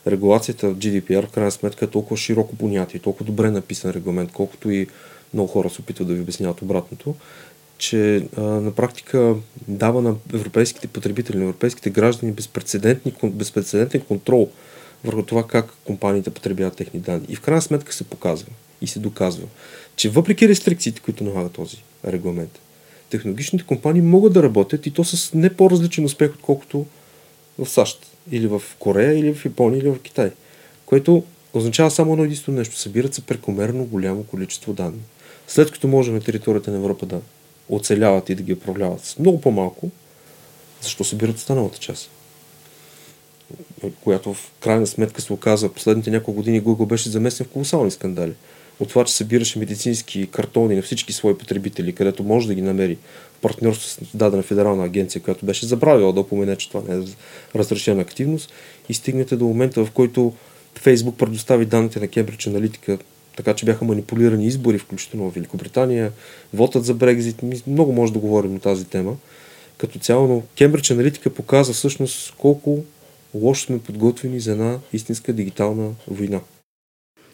Регулацията 0.07 0.69
в 0.69 0.77
GDPR 0.77 1.27
в 1.27 1.31
крайна 1.31 1.51
сметка 1.51 1.85
е 1.85 1.89
толкова 1.89 2.17
широко 2.17 2.57
понятие, 2.57 3.01
толкова 3.01 3.27
добре 3.27 3.51
написан 3.51 3.91
регламент, 3.91 4.33
колкото 4.33 4.71
и 4.71 4.87
много 5.35 5.49
хора 5.49 5.71
се 5.71 5.81
опитват 5.81 6.09
да 6.09 6.15
ви 6.15 6.21
обясняват 6.21 6.63
обратното, 6.63 7.15
че 7.79 8.29
а, 8.37 8.41
на 8.41 8.71
практика 8.71 9.35
дава 9.69 10.03
на 10.03 10.15
европейските 10.35 10.89
потребители, 10.89 11.37
на 11.37 11.45
европейските 11.45 11.91
граждани 11.91 12.35
безпредседентен 13.25 14.01
контрол 14.01 14.49
върху 15.05 15.23
това 15.23 15.47
как 15.47 15.73
компаниите 15.85 16.31
потребяват 16.31 16.77
техни 16.77 17.01
данни. 17.01 17.27
И 17.29 17.37
в 17.37 17.41
крайна 17.41 17.63
сметка 17.63 17.93
се 17.93 18.05
показва 18.05 18.49
и 18.81 18.87
се 18.87 18.99
доказва, 18.99 19.47
че 19.97 20.11
въпреки 20.11 20.49
рестрикциите, 20.49 21.01
които 21.01 21.25
налага 21.25 21.49
този 21.49 21.83
регламент, 22.07 22.61
технологичните 23.11 23.65
компании 23.65 24.03
могат 24.03 24.33
да 24.33 24.43
работят 24.43 24.87
и 24.87 24.91
то 24.91 25.05
с 25.05 25.35
не 25.35 25.55
по-различен 25.55 26.05
успех, 26.05 26.31
отколкото 26.35 26.87
в 27.59 27.67
САЩ, 27.67 28.07
или 28.31 28.47
в 28.47 28.63
Корея, 28.79 29.19
или 29.19 29.35
в 29.35 29.45
Япония, 29.45 29.79
или 29.79 29.91
в 29.91 30.03
Китай. 30.03 30.31
Което 30.87 31.25
означава 31.55 31.91
само 31.91 32.13
едно 32.13 32.25
единствено 32.25 32.59
нещо. 32.59 32.79
Събират 32.79 33.15
се 33.15 33.21
прекомерно 33.21 33.85
голямо 33.85 34.25
количество 34.25 34.73
данни. 34.73 35.01
След 35.49 35.71
като 35.71 35.89
може 35.89 36.13
на 36.13 36.21
територията 36.21 36.71
на 36.71 36.77
Европа 36.77 37.07
да 37.07 37.21
оцеляват 37.69 38.31
и 38.31 38.35
да 38.35 38.43
ги 38.43 38.53
управляват 38.53 39.05
с 39.05 39.19
много 39.19 39.41
по-малко, 39.41 39.91
защо 40.83 41.05
събират 41.05 41.37
останалата 41.37 41.79
част? 41.79 42.11
Която 44.05 44.35
в 44.35 44.53
крайна 44.61 44.87
сметка 44.87 45.21
се 45.23 45.33
оказва 45.33 45.73
последните 45.73 46.11
няколко 46.11 46.33
години 46.33 46.63
Google 46.63 46.87
беше 46.87 47.11
замесен 47.11 47.47
в 47.47 47.49
колосални 47.49 47.91
скандали 47.91 48.33
от 48.81 48.89
това, 48.89 49.05
че 49.05 49.15
събираше 49.15 49.59
медицински 49.59 50.27
картони 50.31 50.77
на 50.77 50.83
всички 50.83 51.13
свои 51.13 51.39
потребители, 51.39 51.95
където 51.95 52.25
може 52.25 52.47
да 52.47 52.55
ги 52.55 52.63
намери 52.63 52.99
партньорство 53.43 53.89
с 53.89 54.17
дадена 54.17 54.43
федерална 54.43 54.85
агенция, 54.85 55.23
която 55.23 55.47
беше 55.47 55.67
забравила 55.67 56.13
да 56.13 56.21
опомене, 56.21 56.57
че 56.57 56.69
това 56.69 56.83
не 56.89 57.01
е 57.01 57.07
разрешена 57.55 58.03
активност 58.03 58.53
и 58.89 58.95
стигнете 58.95 59.37
до 59.37 59.45
момента, 59.45 59.85
в 59.85 59.91
който 59.91 60.33
Фейсбук 60.75 61.19
предостави 61.19 61.67
данните 61.67 62.01
на 62.01 62.09
Кембридж 62.09 62.47
Аналитика, 62.47 62.99
така 63.37 63.55
че 63.55 63.65
бяха 63.65 63.85
манипулирани 63.85 64.47
избори, 64.47 64.79
включително 64.79 65.31
в 65.31 65.35
Великобритания, 65.35 66.13
вотът 66.55 66.85
за 66.85 66.95
Брекзит, 66.95 67.43
много 67.67 67.93
може 67.93 68.13
да 68.13 68.19
говорим 68.19 68.53
на 68.53 68.61
тази 68.61 68.85
тема. 68.85 69.17
Като 69.79 69.99
цяло, 69.99 70.29
но 70.29 70.43
Кембридж 70.59 70.91
Аналитика 70.91 71.31
показва 71.31 71.75
всъщност 71.75 72.35
колко 72.39 72.85
лошо 73.35 73.67
сме 73.67 73.79
подготвени 73.79 74.41
за 74.41 74.53
една 74.53 74.79
истинска 74.93 75.33
дигитална 75.33 75.91
война. 76.09 76.41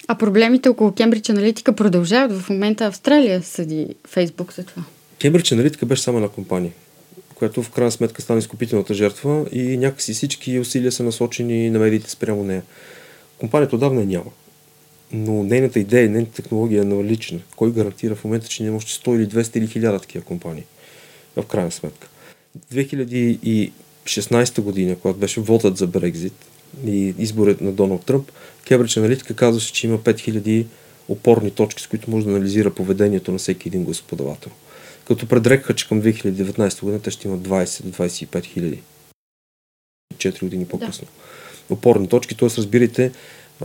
А 0.08 0.14
проблемите 0.14 0.68
около 0.68 0.92
Кембридж 0.92 1.30
Аналитика 1.30 1.72
продължават. 1.72 2.40
В 2.40 2.50
момента 2.50 2.86
Австралия 2.86 3.42
съди 3.42 3.94
Фейсбук 4.08 4.52
за 4.52 4.64
това. 4.64 4.84
Кембридж 5.22 5.52
Аналитика 5.52 5.86
беше 5.86 6.02
само 6.02 6.18
една 6.18 6.28
компания, 6.28 6.72
която 7.34 7.62
в 7.62 7.70
крайна 7.70 7.92
сметка 7.92 8.22
стана 8.22 8.38
изкупителната 8.38 8.94
жертва 8.94 9.46
и 9.52 9.76
някакси 9.76 10.14
всички 10.14 10.58
усилия 10.58 10.92
са 10.92 11.02
насочени 11.02 11.70
на 11.70 11.78
медиите 11.78 12.10
спрямо 12.10 12.44
нея. 12.44 12.62
Компанията 13.38 13.76
отдавна 13.76 14.04
няма. 14.04 14.30
Но 15.12 15.42
нейната 15.42 15.78
идея, 15.80 16.10
нейната 16.10 16.32
технология 16.32 16.82
е 16.82 16.84
налична. 16.84 17.40
Кой 17.56 17.72
гарантира 17.72 18.14
в 18.14 18.24
момента, 18.24 18.48
че 18.48 18.62
няма 18.62 18.76
още 18.76 18.92
100 18.92 19.16
или 19.16 19.28
200 19.28 19.56
или 19.56 19.68
1000 19.68 20.00
такива 20.00 20.24
компании? 20.24 20.64
В 21.36 21.42
крайна 21.42 21.70
сметка. 21.70 22.08
2016 22.74 24.60
година, 24.60 24.96
когато 25.02 25.18
беше 25.18 25.40
вотът 25.40 25.76
за 25.76 25.86
Брекзит, 25.86 26.46
и 26.86 27.14
изборът 27.18 27.60
на 27.60 27.72
Доналд 27.72 28.04
Тръмп, 28.04 28.32
Кембридж 28.64 28.96
Аналитика 28.96 29.34
казваше, 29.34 29.72
че 29.72 29.86
има 29.86 29.98
5000 29.98 30.66
опорни 31.08 31.50
точки, 31.50 31.82
с 31.82 31.86
които 31.86 32.10
може 32.10 32.26
да 32.26 32.32
анализира 32.32 32.74
поведението 32.74 33.32
на 33.32 33.38
всеки 33.38 33.68
един 33.68 33.84
гласоподавател. 33.84 34.52
Като 35.12 35.26
предрекаха, 35.26 35.74
че 35.74 35.88
към 35.88 36.02
2019 36.02 36.80
година 36.80 37.02
те 37.02 37.10
ще 37.10 37.28
имат 37.28 37.40
20 37.40 37.82
до 37.82 37.90
25 37.90 38.44
хиляди. 38.44 38.82
4 40.14 40.40
години 40.40 40.66
по-късно. 40.66 41.06
Да. 41.68 41.74
Опорни 41.74 42.08
точки, 42.08 42.36
т.е. 42.36 42.48
разбирайте, 42.48 43.12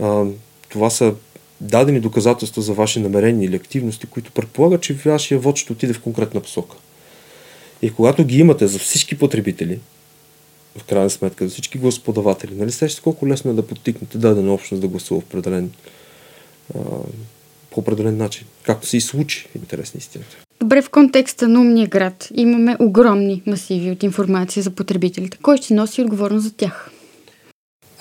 а, 0.00 0.24
това 0.68 0.90
са 0.90 1.14
дадени 1.60 2.00
доказателства 2.00 2.62
за 2.62 2.72
ваши 2.72 3.00
намерения 3.00 3.46
или 3.46 3.56
активности, 3.56 4.06
които 4.06 4.32
предполагат, 4.32 4.82
че 4.82 4.94
вашия 4.94 5.38
вод 5.38 5.56
ще 5.56 5.72
отиде 5.72 5.92
в 5.92 6.02
конкретна 6.02 6.40
посока. 6.40 6.76
И 7.82 7.90
когато 7.90 8.24
ги 8.24 8.38
имате 8.38 8.66
за 8.66 8.78
всички 8.78 9.18
потребители, 9.18 9.78
в 10.78 10.84
крайна 10.84 11.10
сметка 11.10 11.44
за 11.44 11.50
всички 11.50 11.78
гласоподаватели. 11.78 12.54
Нали 12.54 12.72
сещате 12.72 13.02
колко 13.02 13.28
лесно 13.28 13.50
е 13.50 13.54
да 13.54 13.66
подтикнете 13.66 14.18
дадена 14.18 14.54
общност 14.54 14.80
да 14.80 14.88
гласува 14.88 15.20
в 15.20 15.24
определен, 15.24 15.72
а, 16.74 16.78
по 17.70 17.80
определен 17.80 18.16
начин, 18.16 18.46
както 18.62 18.86
се 18.86 18.96
и 18.96 19.00
случи 19.00 19.48
в 19.52 19.54
интерес 19.54 19.94
на 19.94 19.98
истината. 19.98 20.47
Добре, 20.60 20.82
в 20.82 20.90
контекста 20.90 21.48
на 21.48 21.60
умния 21.60 21.88
град 21.88 22.28
имаме 22.34 22.76
огромни 22.80 23.42
масиви 23.46 23.90
от 23.90 24.02
информация 24.02 24.62
за 24.62 24.70
потребителите. 24.70 25.38
Кой 25.42 25.56
ще 25.56 25.74
носи 25.74 26.02
отговорност 26.02 26.44
за 26.44 26.52
тях? 26.52 26.90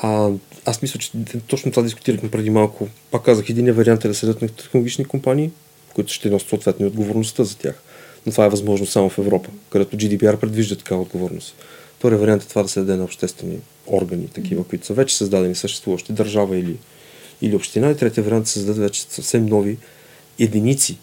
А, 0.01 0.29
аз 0.65 0.81
мисля, 0.81 0.99
че 0.99 1.11
точно 1.47 1.71
това 1.71 1.83
дискутирахме 1.83 2.31
преди 2.31 2.49
малко. 2.49 2.87
Пак 3.11 3.23
казах, 3.23 3.49
един 3.49 3.73
вариант 3.73 4.05
е 4.05 4.07
да 4.07 4.13
седят 4.13 4.41
на 4.41 4.47
технологични 4.47 5.05
компании, 5.05 5.51
които 5.95 6.13
ще 6.13 6.29
носят 6.29 6.49
съответно 6.49 6.87
отговорността 6.87 7.43
за 7.43 7.57
тях. 7.57 7.81
Но 8.25 8.31
това 8.31 8.45
е 8.45 8.49
възможно 8.49 8.85
само 8.85 9.09
в 9.09 9.17
Европа, 9.17 9.49
където 9.69 9.97
GDPR 9.97 10.37
предвижда 10.37 10.75
такава 10.75 11.01
отговорност. 11.01 11.55
Втория 11.97 12.19
вариант 12.19 12.43
е 12.43 12.47
това 12.47 12.63
да 12.63 12.69
се 12.69 12.79
даде 12.79 12.95
на 12.95 13.03
обществени 13.03 13.57
органи, 13.87 14.27
такива, 14.27 14.63
които 14.63 14.85
са 14.85 14.93
вече 14.93 15.17
създадени, 15.17 15.55
съществуващи, 15.55 16.13
държава 16.13 16.57
или, 16.57 16.77
или 17.41 17.55
община. 17.55 17.91
И 17.91 17.97
третия 17.97 18.23
вариант 18.23 18.43
е 18.43 18.47
да 18.47 18.49
създадат 18.49 18.81
вече 18.81 19.01
съвсем 19.01 19.45
нови 19.45 19.77
единици, 20.39 20.97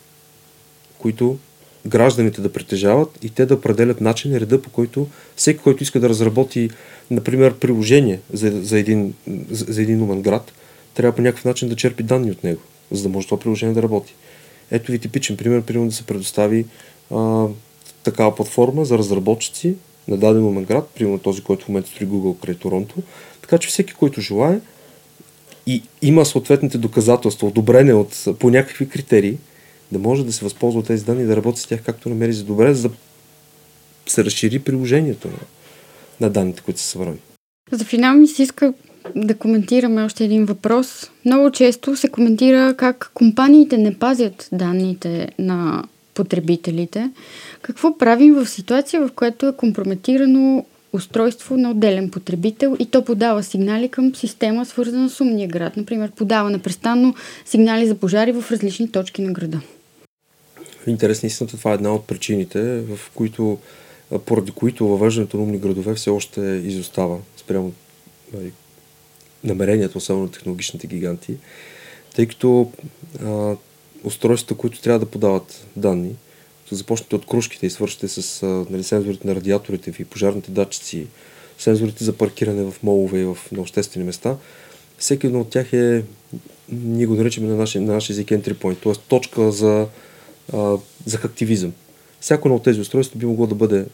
които 1.04 1.38
гражданите 1.86 2.40
да 2.40 2.52
притежават 2.52 3.18
и 3.22 3.30
те 3.30 3.46
да 3.46 3.54
определят 3.54 4.00
начин 4.00 4.32
и 4.32 4.40
реда, 4.40 4.62
по 4.62 4.70
който 4.70 5.06
всеки, 5.36 5.58
който 5.58 5.82
иска 5.82 6.00
да 6.00 6.08
разработи, 6.08 6.70
например, 7.10 7.54
приложение 7.54 8.20
за, 8.32 8.62
за, 8.62 8.78
един, 8.78 9.14
за, 9.50 9.82
един 9.82 10.02
умен 10.02 10.22
град, 10.22 10.52
трябва 10.94 11.16
по 11.16 11.22
някакъв 11.22 11.44
начин 11.44 11.68
да 11.68 11.76
черпи 11.76 12.02
данни 12.02 12.30
от 12.30 12.44
него, 12.44 12.60
за 12.90 13.02
да 13.02 13.08
може 13.08 13.26
това 13.26 13.40
приложение 13.40 13.74
да 13.74 13.82
работи. 13.82 14.14
Ето 14.70 14.92
ви 14.92 14.98
типичен 14.98 15.36
пример, 15.36 15.62
примерно 15.62 15.88
да 15.88 15.94
се 15.94 16.06
предостави 16.06 16.66
а, 17.14 17.46
такава 18.02 18.34
платформа 18.34 18.84
за 18.84 18.98
разработчици, 18.98 19.74
на 20.08 20.16
даден 20.16 20.42
момент 20.42 20.68
град, 20.68 20.88
примерно 20.94 21.18
този, 21.18 21.42
който 21.42 21.64
в 21.64 21.68
момента 21.68 21.90
строи 21.90 22.08
Google 22.08 22.40
край 22.40 22.54
Торонто. 22.54 22.94
Така 23.40 23.58
че 23.58 23.68
всеки, 23.68 23.94
който 23.94 24.20
желая 24.20 24.60
и 25.66 25.82
има 26.02 26.24
съответните 26.24 26.78
доказателства, 26.78 27.48
одобрене 27.48 27.94
от, 27.94 28.24
по 28.38 28.50
някакви 28.50 28.88
критерии, 28.88 29.38
да 29.92 29.98
може 29.98 30.24
да 30.24 30.32
се 30.32 30.44
възползва 30.44 30.80
от 30.80 30.86
тези 30.86 31.04
данни 31.04 31.22
и 31.22 31.26
да 31.26 31.36
работи 31.36 31.60
с 31.60 31.66
тях 31.66 31.82
както 31.82 32.08
намери 32.08 32.32
за 32.32 32.44
добре, 32.44 32.74
за 32.74 32.88
да 32.88 32.94
се 34.06 34.24
разшири 34.24 34.58
приложението 34.58 35.28
на, 35.28 35.38
на 36.20 36.30
данните, 36.30 36.62
които 36.62 36.80
са 36.80 36.86
събрани. 36.86 37.18
За 37.72 37.84
финал 37.84 38.14
ми 38.14 38.26
се 38.26 38.42
иска 38.42 38.72
да 39.16 39.34
коментираме 39.34 40.02
още 40.02 40.24
един 40.24 40.44
въпрос. 40.44 41.10
Много 41.24 41.50
често 41.50 41.96
се 41.96 42.08
коментира 42.08 42.74
как 42.76 43.10
компаниите 43.14 43.78
не 43.78 43.98
пазят 43.98 44.48
данните 44.52 45.28
на 45.38 45.84
потребителите. 46.14 47.10
Какво 47.62 47.98
правим 47.98 48.34
в 48.34 48.46
ситуация, 48.46 49.00
в 49.00 49.12
която 49.12 49.46
е 49.46 49.56
компрометирано 49.56 50.64
устройство 50.94 51.56
на 51.56 51.70
отделен 51.70 52.10
потребител 52.10 52.76
и 52.78 52.86
то 52.86 53.04
подава 53.04 53.42
сигнали 53.42 53.88
към 53.88 54.14
система, 54.14 54.66
свързана 54.66 55.10
с 55.10 55.20
умния 55.20 55.48
град. 55.48 55.76
Например, 55.76 56.10
подава 56.10 56.50
непрестанно 56.50 57.14
сигнали 57.46 57.86
за 57.86 57.94
пожари 57.94 58.32
в 58.32 58.50
различни 58.50 58.92
точки 58.92 59.22
на 59.22 59.32
града. 59.32 59.60
Интересна 60.86 61.26
истината, 61.26 61.56
това 61.56 61.70
е 61.70 61.74
една 61.74 61.94
от 61.94 62.06
причините, 62.06 62.80
в 62.80 62.98
които, 63.14 63.58
поради 64.26 64.52
които 64.52 64.88
въвеждането 64.88 65.36
на 65.36 65.42
умни 65.42 65.58
градове 65.58 65.94
все 65.94 66.10
още 66.10 66.40
изостава 66.40 67.18
спрямо 67.36 67.72
нали, 68.34 68.52
намерението, 69.44 69.98
особено 69.98 70.24
на 70.24 70.30
технологичните 70.30 70.86
гиганти, 70.86 71.36
тъй 72.16 72.26
като 72.26 72.72
а, 73.24 73.56
устройствата, 74.04 74.54
които 74.54 74.80
трябва 74.80 74.98
да 74.98 75.06
подават 75.06 75.66
данни, 75.76 76.14
започнете 76.74 77.16
от 77.16 77.26
кружките 77.26 77.66
и 77.66 77.70
свършите 77.70 78.08
с 78.08 78.46
нали, 78.70 78.84
сензорите 78.84 79.28
на 79.28 79.34
радиаторите 79.34 79.90
ви, 79.90 80.04
пожарните 80.04 80.50
датчици, 80.50 81.06
сензорите 81.58 82.04
за 82.04 82.12
паркиране 82.12 82.62
в 82.70 82.82
молове 82.82 83.20
и 83.20 83.24
в, 83.24 83.38
на 83.52 83.60
обществени 83.60 84.06
места, 84.06 84.36
всеки 84.98 85.26
един 85.26 85.40
от 85.40 85.48
тях 85.48 85.72
е, 85.72 86.04
ние 86.72 87.06
го 87.06 87.14
наричаме 87.14 87.48
на 87.48 87.56
нашия, 87.56 87.82
на 87.82 87.92
нашия 87.92 88.14
език 88.14 88.28
entry 88.28 88.54
point, 88.54 88.82
т.е. 88.82 88.92
точка 89.08 89.52
за, 89.52 89.86
а, 90.52 90.76
за 91.06 91.18
активизъм. 91.24 91.72
Всяко 92.20 92.48
едно 92.48 92.56
от 92.56 92.62
тези 92.62 92.80
устройства 92.80 93.18
би 93.18 93.26
могло 93.26 93.46
да 93.46 93.54
бъде 93.54 93.86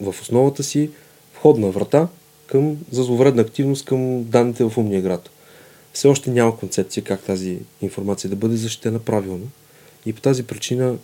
в 0.00 0.14
основата 0.22 0.62
си 0.62 0.90
входна 1.34 1.70
врата 1.70 2.08
към, 2.46 2.76
за 2.90 3.02
зловредна 3.02 3.42
активност 3.42 3.84
към 3.84 4.24
данните 4.24 4.64
в 4.64 4.78
умния 4.78 5.02
град. 5.02 5.30
Все 5.92 6.08
още 6.08 6.30
няма 6.30 6.58
концепция 6.58 7.04
как 7.04 7.22
тази 7.22 7.58
информация 7.82 8.30
да 8.30 8.36
бъде 8.36 8.56
защитена 8.56 8.98
правилно. 8.98 9.46
И 10.06 10.12
по 10.12 10.20
тази 10.20 10.42
причина, 10.42 10.96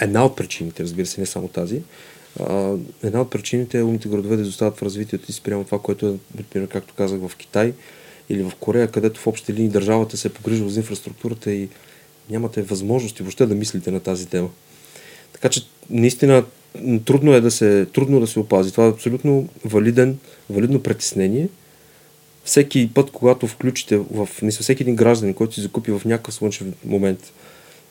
една 0.00 0.24
от 0.24 0.36
причините, 0.36 0.82
разбира 0.82 1.06
се, 1.06 1.20
не 1.20 1.26
само 1.26 1.48
тази, 1.48 1.82
а, 2.40 2.76
една 3.02 3.20
от 3.20 3.30
причините 3.30 3.78
е 3.78 3.82
умните 3.82 4.08
градове 4.08 4.36
да 4.36 4.42
изостават 4.42 4.78
в 4.78 4.82
развитието 4.82 5.24
и 5.28 5.32
спрямо 5.32 5.64
това, 5.64 5.78
което 5.78 6.06
е, 6.06 6.14
например, 6.36 6.68
както 6.68 6.94
казах, 6.94 7.20
в 7.20 7.36
Китай 7.36 7.72
или 8.28 8.42
в 8.42 8.52
Корея, 8.60 8.88
където 8.88 9.20
в 9.20 9.26
общи 9.26 9.54
линии 9.54 9.68
държавата 9.68 10.16
се 10.16 10.28
е 10.28 10.30
погрижила 10.30 10.70
за 10.70 10.80
инфраструктурата 10.80 11.52
и 11.52 11.68
нямате 12.30 12.62
възможности 12.62 13.22
въобще 13.22 13.46
да 13.46 13.54
мислите 13.54 13.90
на 13.90 14.00
тази 14.00 14.26
тема. 14.26 14.48
Така 15.32 15.48
че 15.48 15.60
наистина 15.90 16.44
трудно 17.04 17.34
е 17.34 17.40
да 17.40 17.50
се, 17.50 17.86
трудно 17.92 18.20
да 18.20 18.26
се 18.26 18.38
опази. 18.38 18.72
Това 18.72 18.86
е 18.86 18.90
абсолютно 18.90 19.48
валиден, 19.64 20.18
валидно 20.50 20.82
притеснение. 20.82 21.48
Всеки 22.44 22.90
път, 22.94 23.10
когато 23.10 23.46
включите 23.46 23.96
в, 23.96 24.28
мисля, 24.42 24.62
всеки 24.62 24.82
един 24.82 24.96
гражданин, 24.96 25.34
който 25.34 25.54
си 25.54 25.60
закупи 25.60 25.92
в 25.92 26.02
някакъв 26.04 26.34
слънчев 26.34 26.66
момент 26.84 27.32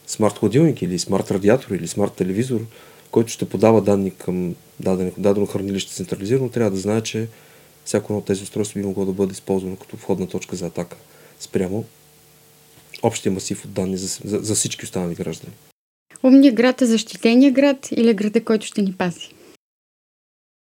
смарт 0.10 0.38
хладилник 0.38 0.82
или 0.82 1.00
смарт 1.00 1.32
радиатор 1.32 1.72
или 1.72 1.88
смарт 1.88 2.14
телевизор, 2.14 2.66
който 3.12 3.32
ще 3.32 3.50
подава 3.50 3.82
данни 3.82 4.12
към 4.12 4.56
дадено, 4.80 5.12
дадено 5.18 5.46
хранилище 5.46 5.94
централизирано, 5.94 6.50
трябва 6.50 6.72
да 6.72 6.78
знае, 6.78 7.02
че 7.02 7.28
всяко 7.86 8.14
едно 8.14 8.20
от 8.20 8.26
тези 8.26 8.44
устройства 8.44 8.80
би 8.80 8.86
могло 8.86 9.06
да 9.06 9.12
бъде 9.12 9.32
използвано 9.32 9.76
като 9.76 9.98
входна 9.98 10.28
точка 10.28 10.56
за 10.56 10.66
атака 10.66 10.98
спрямо 11.40 11.86
общия 13.04 13.32
масив 13.32 13.66
от 13.66 13.74
данни 13.74 13.98
за, 13.98 14.08
за, 14.08 14.40
за 14.40 14.56
всички 14.56 14.86
останали 14.86 15.16
граждани. 15.16 15.54
Умният 16.24 16.56
град 16.56 16.82
е 16.82 16.86
защитения 16.86 17.52
град 17.52 17.90
или 17.92 18.14
града, 18.14 18.44
който 18.44 18.66
ще 18.66 18.82
ни 18.82 18.94
пази? 18.94 19.30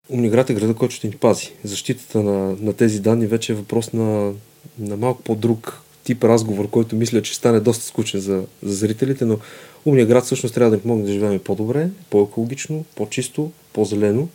Умният 0.09 0.33
град 0.33 0.51
е 0.51 0.55
града, 0.55 0.75
който 0.75 0.95
ще 0.95 1.09
ни 1.09 1.17
пази. 1.17 1.53
Защитата 1.65 2.23
на, 2.23 2.57
на 2.61 2.73
тези 2.73 3.01
данни 3.01 3.27
вече 3.27 3.53
е 3.53 3.57
въпрос 3.57 3.93
на, 3.93 4.33
на 4.79 4.97
малко 4.97 5.23
по-друг 5.23 5.83
тип 6.05 6.25
разговор, 6.25 6.71
който 6.71 6.97
мисля, 6.97 7.23
че 7.23 7.35
стане 7.35 7.61
доста 7.61 7.85
скучен 7.85 8.21
за, 8.21 8.43
за 8.63 8.75
зрителите, 8.75 9.25
но 9.25 9.39
умният 9.85 10.09
град 10.09 10.25
всъщност 10.25 10.55
трябва 10.55 10.71
да 10.71 10.77
ни 10.77 10.83
помогне 10.83 11.05
да 11.05 11.13
живеем 11.13 11.39
по-добре, 11.39 11.89
по-екологично, 12.11 12.85
по-чисто, 12.97 13.51
по-зелено 13.73 14.29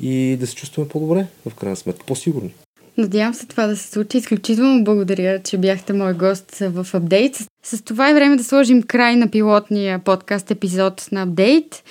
и 0.00 0.36
да 0.40 0.46
се 0.46 0.54
чувстваме 0.54 0.88
по-добре, 0.88 1.26
в 1.46 1.54
крайна 1.54 1.76
сметка, 1.76 2.06
по-сигурни. 2.06 2.54
Надявам 2.96 3.34
се 3.34 3.46
това 3.46 3.66
да 3.66 3.76
се 3.76 3.90
случи. 3.90 4.18
Изключително 4.18 4.84
благодаря, 4.84 5.42
че 5.42 5.58
бяхте 5.58 5.92
мой 5.92 6.14
гост 6.14 6.56
в 6.60 6.86
Апдейт. 6.94 7.36
С 7.62 7.82
това 7.82 8.10
е 8.10 8.14
време 8.14 8.36
да 8.36 8.44
сложим 8.44 8.82
край 8.82 9.16
на 9.16 9.28
пилотния 9.28 9.98
подкаст 9.98 10.50
епизод 10.50 11.08
на 11.12 11.22
Апдейт. 11.22 11.82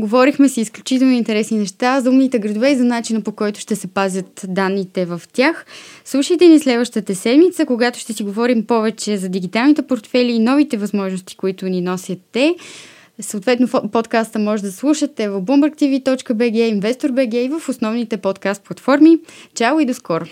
Говорихме 0.00 0.48
си 0.48 0.60
изключително 0.60 1.12
интересни 1.12 1.58
неща 1.58 2.00
за 2.00 2.10
умните 2.10 2.38
градове 2.38 2.70
и 2.70 2.76
за 2.76 2.84
начина 2.84 3.20
по 3.20 3.32
който 3.32 3.60
ще 3.60 3.76
се 3.76 3.86
пазят 3.86 4.44
данните 4.48 5.04
в 5.04 5.22
тях. 5.32 5.66
Слушайте 6.04 6.48
ни 6.48 6.58
следващата 6.58 7.14
седмица, 7.14 7.66
когато 7.66 7.98
ще 7.98 8.12
си 8.12 8.22
говорим 8.22 8.66
повече 8.66 9.16
за 9.16 9.28
дигиталните 9.28 9.82
портфели 9.82 10.32
и 10.32 10.38
новите 10.38 10.76
възможности, 10.76 11.36
които 11.36 11.66
ни 11.66 11.80
носят 11.80 12.18
те. 12.32 12.54
Съответно, 13.20 13.68
подкаста 13.92 14.38
може 14.38 14.62
да 14.62 14.72
слушате 14.72 15.28
в 15.28 15.42
bloombergtv.bg, 15.42 16.80
InvestorBG 16.80 17.34
и 17.34 17.48
в 17.48 17.68
основните 17.68 18.16
подкаст 18.16 18.62
платформи. 18.62 19.18
Чао 19.54 19.80
и 19.80 19.84
до 19.84 19.94
скоро! 19.94 20.24